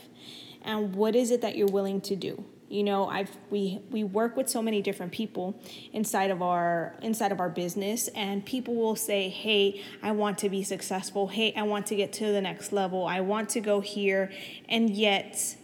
And 0.64 0.96
what 0.96 1.16
is 1.16 1.32
it 1.32 1.42
that 1.42 1.56
you're 1.56 1.68
willing 1.68 2.02
to 2.02 2.16
do? 2.16 2.44
You 2.70 2.84
know 2.84 3.08
i've 3.08 3.36
we 3.50 3.80
we 3.90 4.04
work 4.04 4.38
with 4.38 4.48
so 4.48 4.62
many 4.62 4.82
different 4.82 5.12
people 5.12 5.60
inside 5.92 6.30
of 6.30 6.42
our 6.42 6.96
inside 7.02 7.32
of 7.32 7.40
our 7.40 7.50
business 7.50 8.08
and 8.10 8.46
people 8.46 8.76
will 8.76 8.96
say 8.96 9.28
hey 9.28 9.82
i 10.04 10.12
want 10.12 10.38
to 10.38 10.50
be 10.50 10.64
successful. 10.64 11.28
Hey 11.28 11.54
i 11.56 11.64
want 11.64 11.88
to 11.88 11.96
get 11.96 12.14
to 12.14 12.32
the 12.32 12.42
next 12.42 12.72
level. 12.72 13.06
I 13.06 13.22
want 13.22 13.50
to 13.50 13.60
go 13.60 13.82
here. 13.82 14.32
And 14.68 14.90
yet 14.90 15.56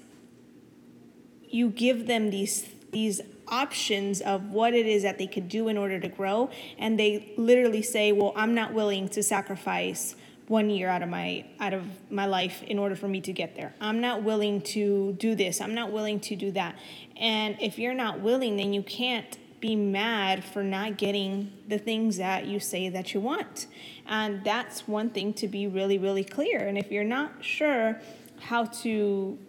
you 1.47 1.69
give 1.69 2.07
them 2.07 2.31
these 2.31 2.67
these 2.91 3.21
options 3.47 4.21
of 4.21 4.49
what 4.49 4.73
it 4.73 4.87
is 4.87 5.03
that 5.03 5.17
they 5.17 5.27
could 5.27 5.47
do 5.47 5.67
in 5.67 5.77
order 5.77 5.99
to 5.99 6.07
grow 6.07 6.49
and 6.79 6.99
they 6.99 7.31
literally 7.37 7.83
say 7.83 8.11
well 8.11 8.33
i'm 8.35 8.55
not 8.55 8.73
willing 8.73 9.07
to 9.07 9.21
sacrifice 9.21 10.15
one 10.47 10.69
year 10.69 10.89
out 10.89 11.01
of 11.01 11.09
my 11.09 11.45
out 11.59 11.73
of 11.73 11.83
my 12.11 12.25
life 12.25 12.61
in 12.63 12.77
order 12.77 12.95
for 12.95 13.07
me 13.07 13.21
to 13.21 13.33
get 13.33 13.55
there. 13.55 13.73
I'm 13.81 14.01
not 14.01 14.23
willing 14.23 14.61
to 14.61 15.13
do 15.13 15.35
this. 15.35 15.61
I'm 15.61 15.73
not 15.73 15.91
willing 15.91 16.19
to 16.21 16.35
do 16.35 16.51
that. 16.51 16.77
And 17.17 17.57
if 17.59 17.79
you're 17.79 17.93
not 17.93 18.19
willing, 18.19 18.57
then 18.57 18.73
you 18.73 18.83
can't 18.83 19.37
be 19.59 19.75
mad 19.75 20.43
for 20.43 20.63
not 20.63 20.97
getting 20.97 21.51
the 21.67 21.79
things 21.79 22.17
that 22.17 22.45
you 22.45 22.59
say 22.59 22.89
that 22.89 23.13
you 23.13 23.19
want. 23.19 23.67
And 24.05 24.43
that's 24.43 24.87
one 24.87 25.09
thing 25.09 25.33
to 25.35 25.47
be 25.47 25.67
really 25.67 25.97
really 25.97 26.23
clear. 26.23 26.59
And 26.67 26.77
if 26.77 26.91
you're 26.91 27.03
not 27.03 27.43
sure 27.43 27.99
how 28.39 28.65
to 28.65 29.39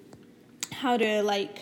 how 0.73 0.97
to 0.97 1.23
like 1.23 1.59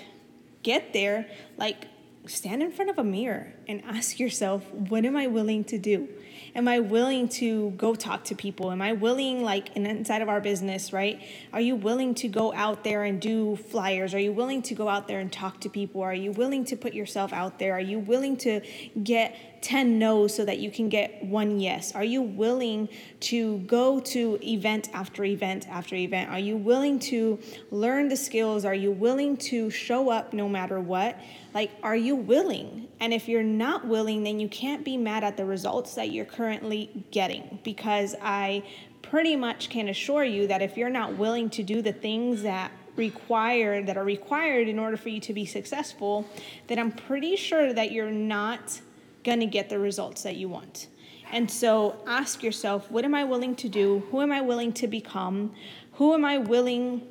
get 0.62 0.92
there, 0.92 1.26
like 1.56 1.86
stand 2.26 2.62
in 2.62 2.72
front 2.72 2.90
of 2.90 2.98
a 2.98 3.04
mirror 3.04 3.52
and 3.68 3.82
ask 3.84 4.18
yourself, 4.18 4.64
what 4.72 5.04
am 5.04 5.16
I 5.16 5.26
willing 5.26 5.64
to 5.64 5.78
do? 5.78 6.08
Am 6.54 6.68
i 6.68 6.80
willing 6.80 7.28
to 7.28 7.70
go 7.70 7.94
talk 7.94 8.24
to 8.24 8.34
people? 8.34 8.70
Am 8.70 8.80
i 8.82 8.92
willing 8.92 9.42
like 9.42 9.76
inside 9.76 10.22
of 10.22 10.28
our 10.28 10.40
business 10.40 10.92
right? 10.92 11.20
Are 11.52 11.60
you 11.60 11.76
willing 11.76 12.14
to 12.16 12.28
go 12.28 12.52
out 12.54 12.84
there 12.84 13.04
and 13.04 13.20
do 13.20 13.56
flyers? 13.56 14.14
Are 14.14 14.18
you 14.18 14.32
willing 14.32 14.62
to 14.62 14.74
go 14.74 14.88
out 14.88 15.08
there 15.08 15.20
and 15.20 15.32
talk 15.32 15.60
to 15.60 15.68
people? 15.68 16.02
Are 16.02 16.14
you 16.14 16.32
willing 16.32 16.64
to 16.66 16.76
put 16.76 16.94
yourself 16.94 17.32
out 17.32 17.58
there? 17.58 17.74
Are 17.74 17.80
you 17.80 17.98
willing 17.98 18.36
to 18.38 18.60
get 19.02 19.53
10 19.64 19.98
no's 19.98 20.34
so 20.34 20.44
that 20.44 20.58
you 20.58 20.70
can 20.70 20.90
get 20.90 21.24
one 21.24 21.58
yes? 21.58 21.94
Are 21.94 22.04
you 22.04 22.20
willing 22.20 22.86
to 23.20 23.58
go 23.60 23.98
to 24.00 24.38
event 24.46 24.90
after 24.92 25.24
event 25.24 25.66
after 25.70 25.96
event? 25.96 26.30
Are 26.30 26.38
you 26.38 26.58
willing 26.58 26.98
to 27.00 27.38
learn 27.70 28.08
the 28.08 28.16
skills? 28.16 28.66
Are 28.66 28.74
you 28.74 28.92
willing 28.92 29.38
to 29.38 29.70
show 29.70 30.10
up 30.10 30.34
no 30.34 30.50
matter 30.50 30.80
what? 30.80 31.18
Like, 31.54 31.70
are 31.82 31.96
you 31.96 32.14
willing? 32.14 32.88
And 33.00 33.14
if 33.14 33.26
you're 33.26 33.42
not 33.42 33.86
willing, 33.86 34.22
then 34.22 34.38
you 34.38 34.48
can't 34.48 34.84
be 34.84 34.98
mad 34.98 35.24
at 35.24 35.38
the 35.38 35.46
results 35.46 35.94
that 35.94 36.12
you're 36.12 36.26
currently 36.26 37.06
getting 37.10 37.58
because 37.64 38.14
I 38.20 38.64
pretty 39.00 39.34
much 39.34 39.70
can 39.70 39.88
assure 39.88 40.24
you 40.24 40.46
that 40.48 40.60
if 40.60 40.76
you're 40.76 40.90
not 40.90 41.16
willing 41.16 41.48
to 41.50 41.62
do 41.62 41.80
the 41.80 41.92
things 41.92 42.42
that 42.42 42.70
required 42.96 43.86
that 43.86 43.96
are 43.96 44.04
required 44.04 44.68
in 44.68 44.78
order 44.78 44.96
for 44.96 45.08
you 45.08 45.20
to 45.20 45.32
be 45.32 45.46
successful, 45.46 46.28
then 46.66 46.78
I'm 46.78 46.92
pretty 46.92 47.34
sure 47.36 47.72
that 47.72 47.92
you're 47.92 48.10
not 48.10 48.80
going 49.24 49.40
to 49.40 49.46
get 49.46 49.68
the 49.68 49.78
results 49.78 50.22
that 50.22 50.36
you 50.36 50.48
want. 50.48 50.88
And 51.32 51.50
so 51.50 51.96
ask 52.06 52.42
yourself, 52.42 52.90
what 52.90 53.04
am 53.04 53.14
I 53.14 53.24
willing 53.24 53.56
to 53.56 53.68
do? 53.68 54.04
Who 54.10 54.20
am 54.20 54.30
I 54.30 54.40
willing 54.40 54.72
to 54.74 54.86
become? 54.86 55.52
Who 55.94 56.14
am 56.14 56.24
I 56.24 56.38
willing 56.38 57.02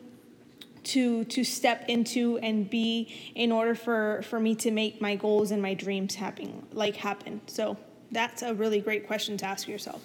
to 0.83 1.23
to 1.25 1.43
step 1.43 1.85
into 1.87 2.37
and 2.39 2.69
be 2.69 3.31
in 3.35 3.51
order 3.51 3.75
for 3.75 4.21
for 4.23 4.39
me 4.39 4.55
to 4.55 4.71
make 4.71 5.01
my 5.01 5.15
goals 5.15 5.51
and 5.51 5.61
my 5.61 5.73
dreams 5.73 6.15
happen 6.15 6.65
like 6.73 6.97
happen. 6.97 7.41
So 7.47 7.77
that's 8.11 8.41
a 8.41 8.53
really 8.53 8.81
great 8.81 9.07
question 9.07 9.37
to 9.37 9.45
ask 9.45 9.67
yourself. 9.67 10.03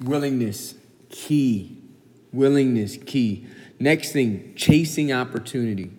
Willingness 0.00 0.74
key. 1.10 1.76
Willingness 2.32 2.96
key. 2.98 3.46
Next 3.78 4.12
thing, 4.12 4.54
chasing 4.54 5.12
opportunity 5.12 5.90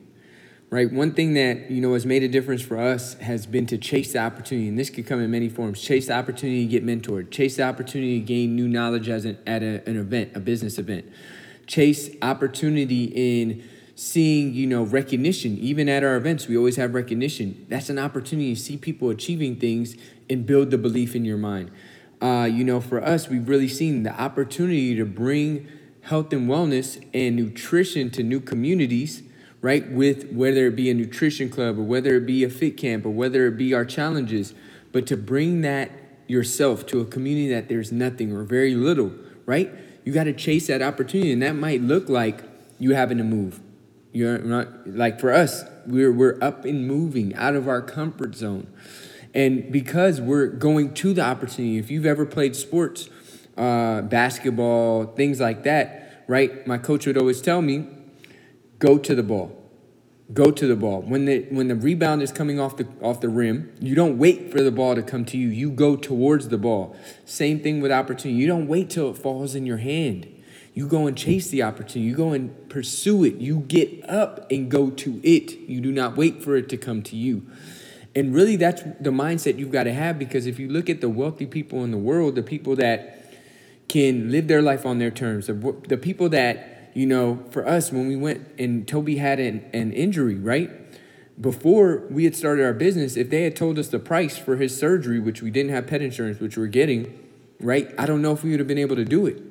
right? 0.72 0.92
One 0.92 1.12
thing 1.12 1.34
that, 1.34 1.70
you 1.70 1.82
know, 1.82 1.94
has 1.94 2.06
made 2.06 2.24
a 2.24 2.30
difference 2.30 2.62
for 2.62 2.80
us 2.80 3.16
has 3.16 3.46
been 3.46 3.66
to 3.68 3.78
chase 3.78 4.14
the 4.14 4.20
opportunity. 4.20 4.70
And 4.70 4.80
this 4.80 4.90
could 4.90 5.06
come 5.06 5.20
in 5.20 5.30
many 5.30 5.50
forms. 5.50 5.82
Chase 5.82 6.08
the 6.08 6.14
opportunity 6.14 6.66
to 6.66 6.72
get 6.72 6.86
mentored. 6.86 7.30
Chase 7.30 7.58
the 7.58 7.64
opportunity 7.64 8.22
to 8.22 8.26
gain 8.26 8.56
new 8.56 8.70
knowledge 8.70 9.10
as 9.10 9.26
an, 9.26 9.38
at 9.46 9.62
a, 9.62 9.88
an 9.88 9.98
event, 9.98 10.32
a 10.34 10.40
business 10.40 10.80
event. 10.80 11.12
Chase 11.68 12.10
opportunity 12.22 13.12
in 13.14 13.68
seeing, 13.96 14.54
you 14.54 14.66
know, 14.66 14.84
recognition. 14.84 15.58
Even 15.58 15.90
at 15.90 16.06
our 16.06 16.16
events, 16.16 16.48
we 16.48 16.56
always 16.56 16.78
have 16.78 16.94
recognition. 16.94 17.66
That's 17.68 17.90
an 17.90 18.00
opportunity 18.00 18.56
to 18.56 18.60
see 18.60 18.78
people 18.78 19.10
achieving 19.10 19.58
things 19.58 19.98
and 20.30 20.46
build 20.46 20.72
the 20.72 20.78
belief 20.78 21.16
in 21.16 21.26
your 21.26 21.38
mind. 21.38 21.70
Uh, 22.22 22.48
you 22.50 22.64
know, 22.64 22.80
for 22.80 23.04
us, 23.04 23.28
we've 23.28 23.50
really 23.50 23.68
seen 23.68 24.04
the 24.04 24.20
opportunity 24.20 24.96
to 24.96 25.06
bring 25.06 25.68
health 26.04 26.32
and 26.32 26.50
wellness 26.50 27.04
and 27.14 27.36
nutrition 27.36 28.10
to 28.12 28.24
new 28.24 28.40
communities 28.40 29.24
right? 29.62 29.90
With 29.92 30.32
whether 30.32 30.68
it 30.68 30.76
be 30.76 30.90
a 30.90 30.94
nutrition 30.94 31.50
club 31.50 31.78
or 31.78 31.84
whether 31.84 32.16
it 32.16 32.26
be 32.26 32.44
a 32.44 32.50
fit 32.50 32.78
camp 32.78 33.06
or 33.06 33.10
whether 33.10 33.48
it 33.48 33.58
be 33.58 33.74
our 33.74 33.86
challenges, 33.86 34.54
but 34.92 35.06
to 35.08 35.18
bring 35.18 35.62
that 35.62 35.92
yourself 36.28 36.86
to 36.88 37.00
a 37.02 37.06
community 37.06 37.54
that 37.54 37.70
there's 37.70 37.92
nothing 37.92 38.32
or 38.32 38.44
very 38.44 38.74
little, 38.74 39.12
right? 39.46 39.72
You 40.04 40.14
got 40.14 40.24
to 40.24 40.34
chase 40.34 40.68
that 40.68 40.82
opportunity, 40.82 41.32
and 41.32 41.42
that 41.42 41.56
might 41.56 41.82
look 41.82 42.10
like 42.10 42.42
you 42.80 42.96
having 42.96 43.18
to 43.18 43.24
move. 43.24 43.60
You're 44.14 44.40
not 44.40 44.88
like 44.88 45.20
for 45.20 45.32
us, 45.32 45.64
we're 45.86 46.12
we're 46.12 46.38
up 46.42 46.66
and 46.66 46.88
moving 46.88 47.36
out 47.36 47.56
of 47.56 47.68
our 47.68 47.82
comfort 47.82 48.36
zone, 48.36 48.68
and 49.34 49.72
because 49.72 50.20
we're 50.20 50.48
going 50.48 50.94
to 50.96 51.14
the 51.14 51.22
opportunity. 51.22 51.78
If 51.78 51.92
you've 51.92 52.06
ever 52.06 52.26
played 52.26 52.56
sports, 52.56 53.10
uh, 53.58 54.02
basketball, 54.02 55.06
things 55.06 55.40
like 55.40 55.64
that, 55.64 56.26
right? 56.28 56.66
My 56.66 56.78
coach 56.78 57.06
would 57.06 57.18
always 57.18 57.42
tell 57.42 57.62
me 57.62 57.88
go 58.82 58.98
to 58.98 59.16
the 59.16 59.24
ball. 59.24 59.58
Go 60.34 60.50
to 60.50 60.68
the 60.68 60.76
ball. 60.76 61.02
When 61.02 61.26
the 61.26 61.46
when 61.50 61.68
the 61.68 61.76
rebound 61.76 62.22
is 62.22 62.32
coming 62.32 62.60
off 62.60 62.78
the 62.78 62.88
off 63.02 63.22
the 63.22 63.30
rim, 63.30 63.74
you 63.80 63.96
don't 63.96 64.18
wait 64.18 64.52
for 64.52 64.62
the 64.62 64.72
ball 64.72 64.96
to 64.96 65.04
come 65.04 65.26
to 65.26 65.38
you. 65.38 65.50
You 65.50 65.70
go 65.72 65.96
towards 65.96 66.50
the 66.50 66.58
ball. 66.58 66.96
Same 67.26 67.60
thing 67.60 67.82
with 67.82 67.92
opportunity. 67.92 68.40
You 68.40 68.48
don't 68.48 68.68
wait 68.68 68.90
till 68.90 69.10
it 69.12 69.18
falls 69.18 69.56
in 69.56 69.66
your 69.66 69.78
hand. 69.78 70.28
You 70.74 70.88
go 70.88 71.06
and 71.06 71.18
chase 71.18 71.50
the 71.50 71.64
opportunity. 71.64 72.10
You 72.10 72.16
go 72.16 72.32
and 72.32 72.70
pursue 72.70 73.26
it. 73.26 73.36
You 73.36 73.60
get 73.60 74.10
up 74.10 74.50
and 74.50 74.72
go 74.72 74.90
to 74.90 75.20
it. 75.22 75.52
You 75.52 75.82
do 75.82 75.92
not 75.92 76.16
wait 76.16 76.42
for 76.42 76.56
it 76.56 76.70
to 76.70 76.78
come 76.78 77.04
to 77.04 77.18
you. 77.18 77.46
And 78.16 78.34
really, 78.34 78.56
that's 78.56 78.84
the 79.02 79.12
mindset 79.12 79.60
you've 79.60 79.72
got 79.72 79.84
to 79.84 79.94
have 79.94 80.18
because 80.18 80.46
if 80.46 80.60
you 80.60 80.70
look 80.70 80.90
at 80.90 81.02
the 81.02 81.10
wealthy 81.10 81.46
people 81.46 81.84
in 81.84 81.92
the 81.92 81.98
world, 81.98 82.36
the 82.36 82.44
people 82.44 82.78
that 82.78 83.34
can 83.90 84.32
live 84.32 84.48
their 84.48 84.62
life 84.62 84.86
on 84.86 85.00
their 85.00 85.12
terms, 85.12 85.48
the, 85.48 85.76
the 85.90 85.98
people 85.98 86.30
that 86.30 86.71
you 86.94 87.06
know, 87.06 87.44
for 87.52 87.68
us, 87.68 87.92
when 87.92 88.08
we 88.08 88.16
went 88.16 88.48
and 88.60 88.88
Toby 88.88 89.18
had 89.18 89.40
an, 89.40 89.70
an 89.74 89.94
injury, 89.94 90.36
right? 90.36 90.70
Before 91.40 92.06
we 92.10 92.26
had 92.26 92.36
started 92.36 92.64
our 92.64 92.74
business, 92.74 93.16
if 93.16 93.30
they 93.30 93.44
had 93.44 93.56
told 93.56 93.80
us 93.80 93.88
the 93.88 94.00
price 94.00 94.38
for 94.38 94.58
his 94.58 94.78
surgery, 94.78 95.20
which 95.20 95.42
we 95.42 95.50
didn't 95.50 95.72
have 95.72 95.88
pet 95.88 96.02
insurance, 96.02 96.40
which 96.40 96.58
we're 96.58 96.68
getting, 96.68 97.28
right? 97.60 97.90
I 97.98 98.06
don't 98.06 98.22
know 98.22 98.34
if 98.34 98.44
we 98.44 98.52
would 98.52 98.60
have 98.60 98.68
been 98.68 98.78
able 98.78 98.96
to 98.96 99.06
do 99.06 99.26
it. 99.26 99.42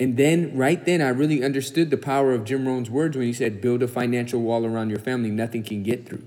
And 0.00 0.16
then, 0.16 0.56
right 0.56 0.84
then, 0.84 1.02
I 1.02 1.08
really 1.08 1.44
understood 1.44 1.90
the 1.90 1.96
power 1.96 2.32
of 2.32 2.44
Jim 2.44 2.66
Rohn's 2.66 2.88
words 2.88 3.16
when 3.16 3.26
he 3.26 3.32
said, 3.32 3.60
build 3.60 3.82
a 3.82 3.88
financial 3.88 4.40
wall 4.40 4.64
around 4.64 4.90
your 4.90 5.00
family 5.00 5.30
nothing 5.30 5.64
can 5.64 5.82
get 5.82 6.06
through. 6.06 6.24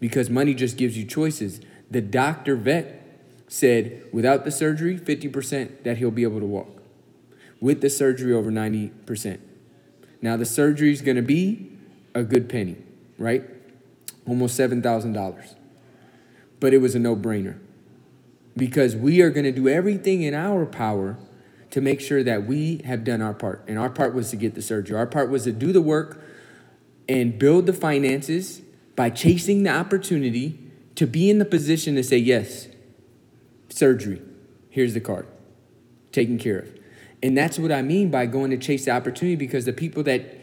Because 0.00 0.28
money 0.28 0.54
just 0.54 0.76
gives 0.76 0.98
you 0.98 1.04
choices. 1.04 1.60
The 1.90 2.02
doctor 2.02 2.56
vet 2.56 3.02
said, 3.48 4.04
without 4.12 4.44
the 4.44 4.50
surgery, 4.50 4.98
50% 4.98 5.82
that 5.84 5.96
he'll 5.96 6.10
be 6.10 6.24
able 6.24 6.40
to 6.40 6.46
walk. 6.46 6.82
With 7.60 7.80
the 7.80 7.88
surgery, 7.88 8.34
over 8.34 8.50
90%. 8.50 9.38
Now, 10.26 10.36
the 10.36 10.44
surgery 10.44 10.90
is 10.90 11.02
going 11.02 11.14
to 11.14 11.22
be 11.22 11.70
a 12.12 12.24
good 12.24 12.48
penny, 12.48 12.74
right? 13.16 13.44
Almost 14.26 14.58
$7,000. 14.58 15.54
But 16.58 16.74
it 16.74 16.78
was 16.78 16.96
a 16.96 16.98
no 16.98 17.14
brainer 17.14 17.60
because 18.56 18.96
we 18.96 19.20
are 19.20 19.30
going 19.30 19.44
to 19.44 19.52
do 19.52 19.68
everything 19.68 20.22
in 20.22 20.34
our 20.34 20.66
power 20.66 21.16
to 21.70 21.80
make 21.80 22.00
sure 22.00 22.24
that 22.24 22.44
we 22.44 22.78
have 22.78 23.04
done 23.04 23.22
our 23.22 23.34
part. 23.34 23.62
And 23.68 23.78
our 23.78 23.88
part 23.88 24.14
was 24.14 24.30
to 24.30 24.36
get 24.36 24.56
the 24.56 24.62
surgery, 24.62 24.96
our 24.96 25.06
part 25.06 25.30
was 25.30 25.44
to 25.44 25.52
do 25.52 25.70
the 25.70 25.80
work 25.80 26.20
and 27.08 27.38
build 27.38 27.66
the 27.66 27.72
finances 27.72 28.62
by 28.96 29.10
chasing 29.10 29.62
the 29.62 29.70
opportunity 29.70 30.58
to 30.96 31.06
be 31.06 31.30
in 31.30 31.38
the 31.38 31.44
position 31.44 31.94
to 31.94 32.02
say, 32.02 32.18
yes, 32.18 32.66
surgery, 33.68 34.20
here's 34.70 34.92
the 34.92 35.00
card, 35.00 35.28
taken 36.10 36.36
care 36.36 36.58
of. 36.58 36.75
And 37.26 37.36
that's 37.36 37.58
what 37.58 37.72
I 37.72 37.82
mean 37.82 38.12
by 38.12 38.26
going 38.26 38.52
to 38.52 38.56
chase 38.56 38.84
the 38.84 38.92
opportunity 38.92 39.34
because 39.34 39.64
the 39.64 39.72
people 39.72 40.04
that 40.04 40.38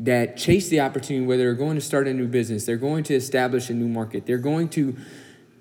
that 0.00 0.36
chase 0.36 0.68
the 0.68 0.80
opportunity, 0.80 1.24
whether 1.24 1.44
they're 1.44 1.54
going 1.54 1.76
to 1.76 1.80
start 1.80 2.08
a 2.08 2.12
new 2.12 2.26
business, 2.26 2.64
they're 2.64 2.76
going 2.76 3.04
to 3.04 3.14
establish 3.14 3.70
a 3.70 3.74
new 3.74 3.86
market, 3.86 4.26
they're 4.26 4.36
going 4.36 4.68
to 4.70 4.96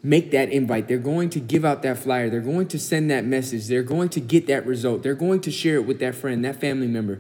make 0.01 0.31
that 0.31 0.49
invite. 0.49 0.87
They're 0.87 0.97
going 0.97 1.29
to 1.31 1.39
give 1.39 1.63
out 1.63 1.83
that 1.83 1.99
flyer. 1.99 2.31
They're 2.31 2.39
going 2.39 2.67
to 2.69 2.79
send 2.79 3.11
that 3.11 3.25
message. 3.25 3.67
They're 3.67 3.83
going 3.83 4.09
to 4.09 4.19
get 4.19 4.47
that 4.47 4.65
result. 4.65 5.03
They're 5.03 5.13
going 5.13 5.41
to 5.41 5.51
share 5.51 5.75
it 5.75 5.85
with 5.85 5.99
that 5.99 6.15
friend, 6.15 6.43
that 6.43 6.59
family 6.59 6.87
member. 6.87 7.19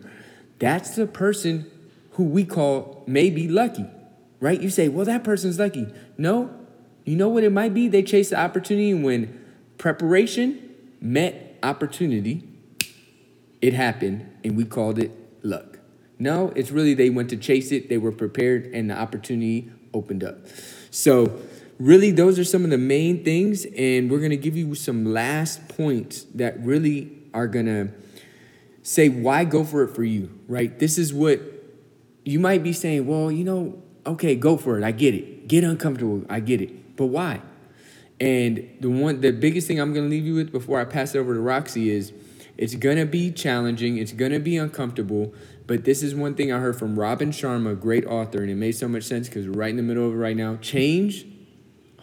That's 0.57 0.95
the 0.95 1.05
person 1.05 1.69
who 2.13 2.23
we 2.23 2.45
call 2.45 3.03
maybe 3.05 3.47
lucky, 3.47 3.85
right? 4.39 4.59
You 4.59 4.71
say, 4.71 4.87
well, 4.87 5.05
that 5.05 5.23
person's 5.23 5.59
lucky. 5.59 5.85
No, 6.17 6.49
you 7.05 7.15
know 7.15 7.29
what 7.29 7.43
it 7.43 7.51
might 7.51 7.75
be? 7.75 7.89
They 7.89 8.01
chase 8.01 8.31
the 8.31 8.39
opportunity 8.39 8.95
when 8.95 9.39
preparation 9.77 10.73
met 10.99 11.59
opportunity. 11.61 12.48
It 13.61 13.73
happened, 13.73 14.29
and 14.43 14.55
we 14.55 14.65
called 14.65 14.99
it 14.99 15.11
luck. 15.43 15.79
No, 16.17 16.51
it's 16.55 16.71
really 16.71 16.93
they 16.93 17.09
went 17.09 17.29
to 17.29 17.37
chase 17.37 17.71
it, 17.71 17.89
they 17.89 17.97
were 17.97 18.11
prepared, 18.11 18.65
and 18.73 18.89
the 18.89 18.97
opportunity 18.97 19.71
opened 19.93 20.23
up. 20.23 20.37
So, 20.91 21.39
really, 21.79 22.11
those 22.11 22.37
are 22.37 22.43
some 22.43 22.63
of 22.63 22.69
the 22.69 22.77
main 22.77 23.23
things, 23.23 23.65
and 23.77 24.09
we're 24.11 24.19
gonna 24.19 24.35
give 24.35 24.57
you 24.57 24.75
some 24.75 25.13
last 25.13 25.67
points 25.69 26.25
that 26.35 26.59
really 26.63 27.11
are 27.33 27.47
gonna 27.47 27.89
say 28.83 29.07
why 29.07 29.45
go 29.45 29.63
for 29.63 29.83
it 29.83 29.95
for 29.95 30.03
you, 30.03 30.29
right? 30.47 30.77
This 30.79 30.97
is 30.97 31.13
what 31.13 31.41
you 32.25 32.39
might 32.39 32.63
be 32.63 32.73
saying, 32.73 33.07
well, 33.07 33.31
you 33.31 33.43
know, 33.43 33.81
okay, 34.05 34.35
go 34.35 34.57
for 34.57 34.77
it. 34.77 34.83
I 34.83 34.91
get 34.91 35.13
it. 35.13 35.47
Get 35.47 35.63
uncomfortable. 35.63 36.25
I 36.29 36.39
get 36.39 36.61
it. 36.61 36.95
But 36.95 37.07
why? 37.07 37.41
And 38.19 38.69
the 38.81 38.89
one 38.89 39.21
the 39.21 39.31
biggest 39.31 39.67
thing 39.67 39.79
I'm 39.79 39.93
gonna 39.93 40.07
leave 40.07 40.25
you 40.25 40.35
with 40.35 40.51
before 40.51 40.79
I 40.79 40.85
pass 40.85 41.15
it 41.15 41.19
over 41.19 41.33
to 41.33 41.39
Roxy 41.39 41.89
is 41.89 42.11
it's 42.59 42.75
gonna 42.75 43.05
be 43.05 43.31
challenging, 43.31 43.97
it's 43.97 44.11
gonna 44.11 44.37
be 44.37 44.57
uncomfortable, 44.57 45.33
but 45.65 45.85
this 45.85 46.03
is 46.03 46.13
one 46.13 46.35
thing 46.35 46.51
I 46.51 46.59
heard 46.59 46.77
from 46.77 46.99
Robin 46.99 47.31
Sharma, 47.31 47.79
great 47.79 48.05
author, 48.05 48.41
and 48.41 48.51
it 48.51 48.55
made 48.55 48.73
so 48.73 48.89
much 48.89 49.03
sense 49.03 49.29
because 49.29 49.47
we're 49.47 49.53
right 49.53 49.69
in 49.69 49.77
the 49.77 49.83
middle 49.83 50.05
of 50.05 50.13
it 50.13 50.17
right 50.17 50.35
now. 50.35 50.57
Change 50.57 51.25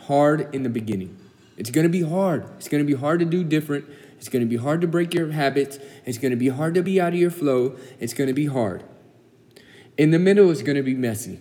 hard 0.06 0.54
in 0.54 0.62
the 0.62 0.70
beginning. 0.70 1.14
It's 1.58 1.70
gonna 1.70 1.90
be 1.90 2.00
hard. 2.00 2.48
It's 2.56 2.68
gonna 2.68 2.84
be 2.84 2.94
hard 2.94 3.20
to 3.20 3.26
do 3.26 3.44
different. 3.44 3.84
It's 4.16 4.30
gonna 4.30 4.46
be 4.46 4.56
hard 4.56 4.80
to 4.80 4.86
break 4.86 5.12
your 5.12 5.30
habits. 5.30 5.78
It's 6.06 6.16
gonna 6.16 6.36
be 6.36 6.48
hard 6.48 6.72
to 6.72 6.82
be 6.82 6.98
out 6.98 7.12
of 7.12 7.18
your 7.18 7.30
flow. 7.30 7.76
It's 8.00 8.14
gonna 8.14 8.32
be 8.32 8.46
hard. 8.46 8.82
In 9.98 10.10
the 10.10 10.18
middle, 10.18 10.50
it's 10.50 10.62
gonna 10.62 10.82
be 10.82 10.94
messy. 10.94 11.40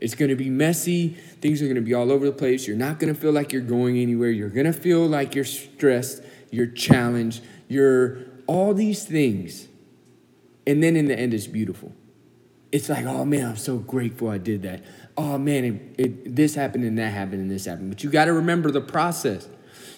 It's 0.00 0.14
going 0.14 0.28
to 0.28 0.36
be 0.36 0.50
messy. 0.50 1.16
Things 1.40 1.62
are 1.62 1.64
going 1.64 1.76
to 1.76 1.80
be 1.80 1.94
all 1.94 2.12
over 2.12 2.26
the 2.26 2.32
place. 2.32 2.66
You're 2.66 2.76
not 2.76 2.98
going 2.98 3.14
to 3.14 3.18
feel 3.18 3.32
like 3.32 3.52
you're 3.54 3.62
going 3.62 3.96
anywhere. 3.96 4.28
You're 4.28 4.50
going 4.50 4.66
to 4.66 4.72
feel 4.74 5.06
like 5.06 5.34
you're 5.34 5.46
stressed, 5.46 6.22
you're 6.50 6.66
challenged, 6.66 7.42
you're 7.68 8.33
all 8.46 8.74
these 8.74 9.04
things. 9.04 9.68
And 10.66 10.82
then 10.82 10.96
in 10.96 11.06
the 11.06 11.18
end, 11.18 11.34
it's 11.34 11.46
beautiful. 11.46 11.92
It's 12.72 12.88
like, 12.88 13.04
oh 13.04 13.24
man, 13.24 13.50
I'm 13.50 13.56
so 13.56 13.78
grateful 13.78 14.28
I 14.28 14.38
did 14.38 14.62
that. 14.62 14.82
Oh 15.16 15.38
man, 15.38 15.64
it, 15.64 16.00
it, 16.00 16.36
this 16.36 16.54
happened 16.54 16.84
and 16.84 16.98
that 16.98 17.12
happened 17.12 17.42
and 17.42 17.50
this 17.50 17.66
happened. 17.66 17.90
But 17.90 18.02
you 18.02 18.10
got 18.10 18.24
to 18.24 18.32
remember 18.32 18.70
the 18.70 18.80
process. 18.80 19.48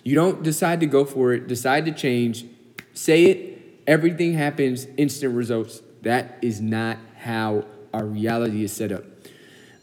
You 0.05 0.15
don't 0.15 0.43
decide 0.43 0.81
to 0.81 0.87
go 0.87 1.05
for 1.05 1.33
it, 1.33 1.49
decide 1.49 1.87
to 1.87 1.93
change, 1.93 2.45
say 2.93 3.25
it, 3.25 3.83
everything 3.87 4.35
happens, 4.35 4.87
instant 4.97 5.35
results. 5.35 5.81
That 6.03 6.39
is 6.43 6.61
not 6.61 6.99
how 7.19 7.65
our 7.95 8.05
reality 8.05 8.63
is 8.63 8.73
set 8.73 8.93
up. 8.93 9.05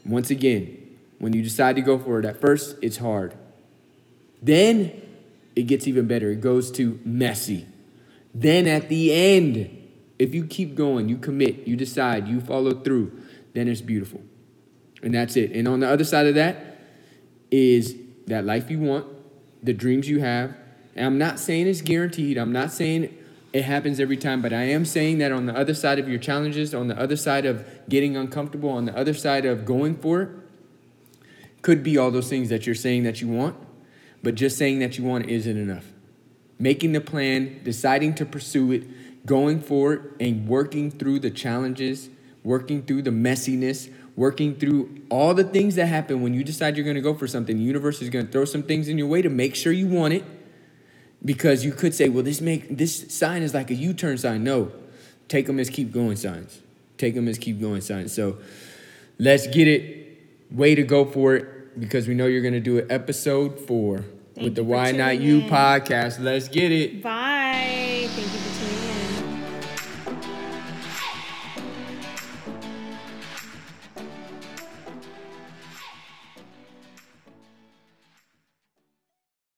Once 0.04 0.30
again, 0.30 0.96
when 1.18 1.32
you 1.32 1.42
decide 1.42 1.76
to 1.76 1.82
go 1.82 1.98
for 1.98 2.20
it, 2.20 2.24
at 2.24 2.40
first 2.40 2.76
it's 2.80 2.98
hard. 2.98 3.34
Then 4.42 5.02
it 5.56 5.62
gets 5.64 5.86
even 5.86 6.06
better. 6.06 6.30
It 6.30 6.40
goes 6.40 6.70
to 6.72 7.00
messy. 7.04 7.66
Then 8.34 8.66
at 8.66 8.88
the 8.88 9.12
end, 9.12 9.70
if 10.18 10.34
you 10.34 10.44
keep 10.44 10.74
going, 10.74 11.08
you 11.08 11.16
commit, 11.16 11.66
you 11.66 11.76
decide, 11.76 12.28
you 12.28 12.40
follow 12.40 12.72
through, 12.72 13.22
then 13.52 13.68
it's 13.68 13.80
beautiful. 13.80 14.22
And 15.02 15.14
that's 15.14 15.36
it. 15.36 15.52
And 15.52 15.68
on 15.68 15.80
the 15.80 15.88
other 15.88 16.04
side 16.04 16.26
of 16.26 16.34
that 16.34 16.78
is 17.50 17.94
that 18.26 18.44
life 18.44 18.70
you 18.70 18.80
want, 18.80 19.06
the 19.62 19.72
dreams 19.72 20.08
you 20.08 20.20
have. 20.20 20.54
And 20.96 21.06
I'm 21.06 21.18
not 21.18 21.38
saying 21.38 21.66
it's 21.66 21.82
guaranteed. 21.82 22.36
I'm 22.36 22.52
not 22.52 22.72
saying 22.72 23.16
it 23.52 23.64
happens 23.64 24.00
every 24.00 24.16
time, 24.16 24.42
but 24.42 24.52
I 24.52 24.64
am 24.64 24.84
saying 24.84 25.18
that 25.18 25.30
on 25.30 25.46
the 25.46 25.56
other 25.56 25.74
side 25.74 25.98
of 25.98 26.08
your 26.08 26.18
challenges, 26.18 26.74
on 26.74 26.88
the 26.88 26.98
other 26.98 27.16
side 27.16 27.46
of 27.46 27.64
getting 27.88 28.16
uncomfortable, 28.16 28.70
on 28.70 28.84
the 28.84 28.96
other 28.96 29.14
side 29.14 29.44
of 29.44 29.64
going 29.64 29.96
for 29.96 30.22
it, 30.22 30.28
could 31.62 31.82
be 31.82 31.96
all 31.96 32.10
those 32.10 32.28
things 32.28 32.48
that 32.48 32.66
you're 32.66 32.74
saying 32.74 33.04
that 33.04 33.20
you 33.20 33.28
want, 33.28 33.56
but 34.22 34.34
just 34.34 34.58
saying 34.58 34.80
that 34.80 34.98
you 34.98 35.04
want 35.04 35.26
isn't 35.26 35.56
enough. 35.56 35.93
Making 36.58 36.92
the 36.92 37.00
plan, 37.00 37.60
deciding 37.64 38.14
to 38.14 38.26
pursue 38.26 38.72
it, 38.72 39.26
going 39.26 39.60
for 39.60 39.92
it, 39.94 40.02
and 40.20 40.46
working 40.46 40.90
through 40.90 41.20
the 41.20 41.30
challenges, 41.30 42.10
working 42.42 42.82
through 42.82 43.02
the 43.02 43.10
messiness, 43.10 43.90
working 44.16 44.54
through 44.54 45.02
all 45.10 45.34
the 45.34 45.44
things 45.44 45.74
that 45.74 45.86
happen 45.86 46.22
when 46.22 46.34
you 46.34 46.44
decide 46.44 46.76
you're 46.76 46.84
going 46.84 46.94
to 46.96 47.02
go 47.02 47.14
for 47.14 47.26
something. 47.26 47.56
The 47.56 47.62
universe 47.62 48.00
is 48.00 48.10
going 48.10 48.26
to 48.26 48.32
throw 48.32 48.44
some 48.44 48.62
things 48.62 48.88
in 48.88 48.98
your 48.98 49.08
way 49.08 49.22
to 49.22 49.28
make 49.28 49.54
sure 49.54 49.72
you 49.72 49.86
want 49.86 50.14
it 50.14 50.24
because 51.24 51.64
you 51.64 51.72
could 51.72 51.94
say, 51.94 52.08
well, 52.08 52.22
this 52.22 52.40
make 52.40 52.76
this 52.76 53.12
sign 53.12 53.42
is 53.42 53.54
like 53.54 53.70
a 53.70 53.74
U-turn 53.74 54.18
sign. 54.18 54.44
No, 54.44 54.70
take 55.28 55.46
them 55.46 55.58
as 55.58 55.70
keep 55.70 55.92
going 55.92 56.16
signs. 56.16 56.60
Take 56.98 57.14
them 57.14 57.26
as 57.26 57.38
keep 57.38 57.60
going 57.60 57.80
signs. 57.80 58.14
So 58.14 58.38
let's 59.18 59.46
get 59.46 59.66
it. 59.66 60.02
Way 60.50 60.74
to 60.74 60.84
go 60.84 61.04
for 61.04 61.34
it 61.34 61.80
because 61.80 62.06
we 62.06 62.14
know 62.14 62.26
you're 62.26 62.42
going 62.42 62.54
to 62.54 62.60
do 62.60 62.76
it 62.76 62.86
episode 62.88 63.58
four 63.58 64.04
Thank 64.34 64.44
with 64.44 64.54
the 64.56 64.64
Why 64.64 64.90
Not 64.92 65.20
You 65.20 65.40
in. 65.40 65.48
podcast. 65.48 66.18
Let's 66.20 66.48
get 66.48 66.72
it. 66.72 67.02
Bye. 67.02 67.23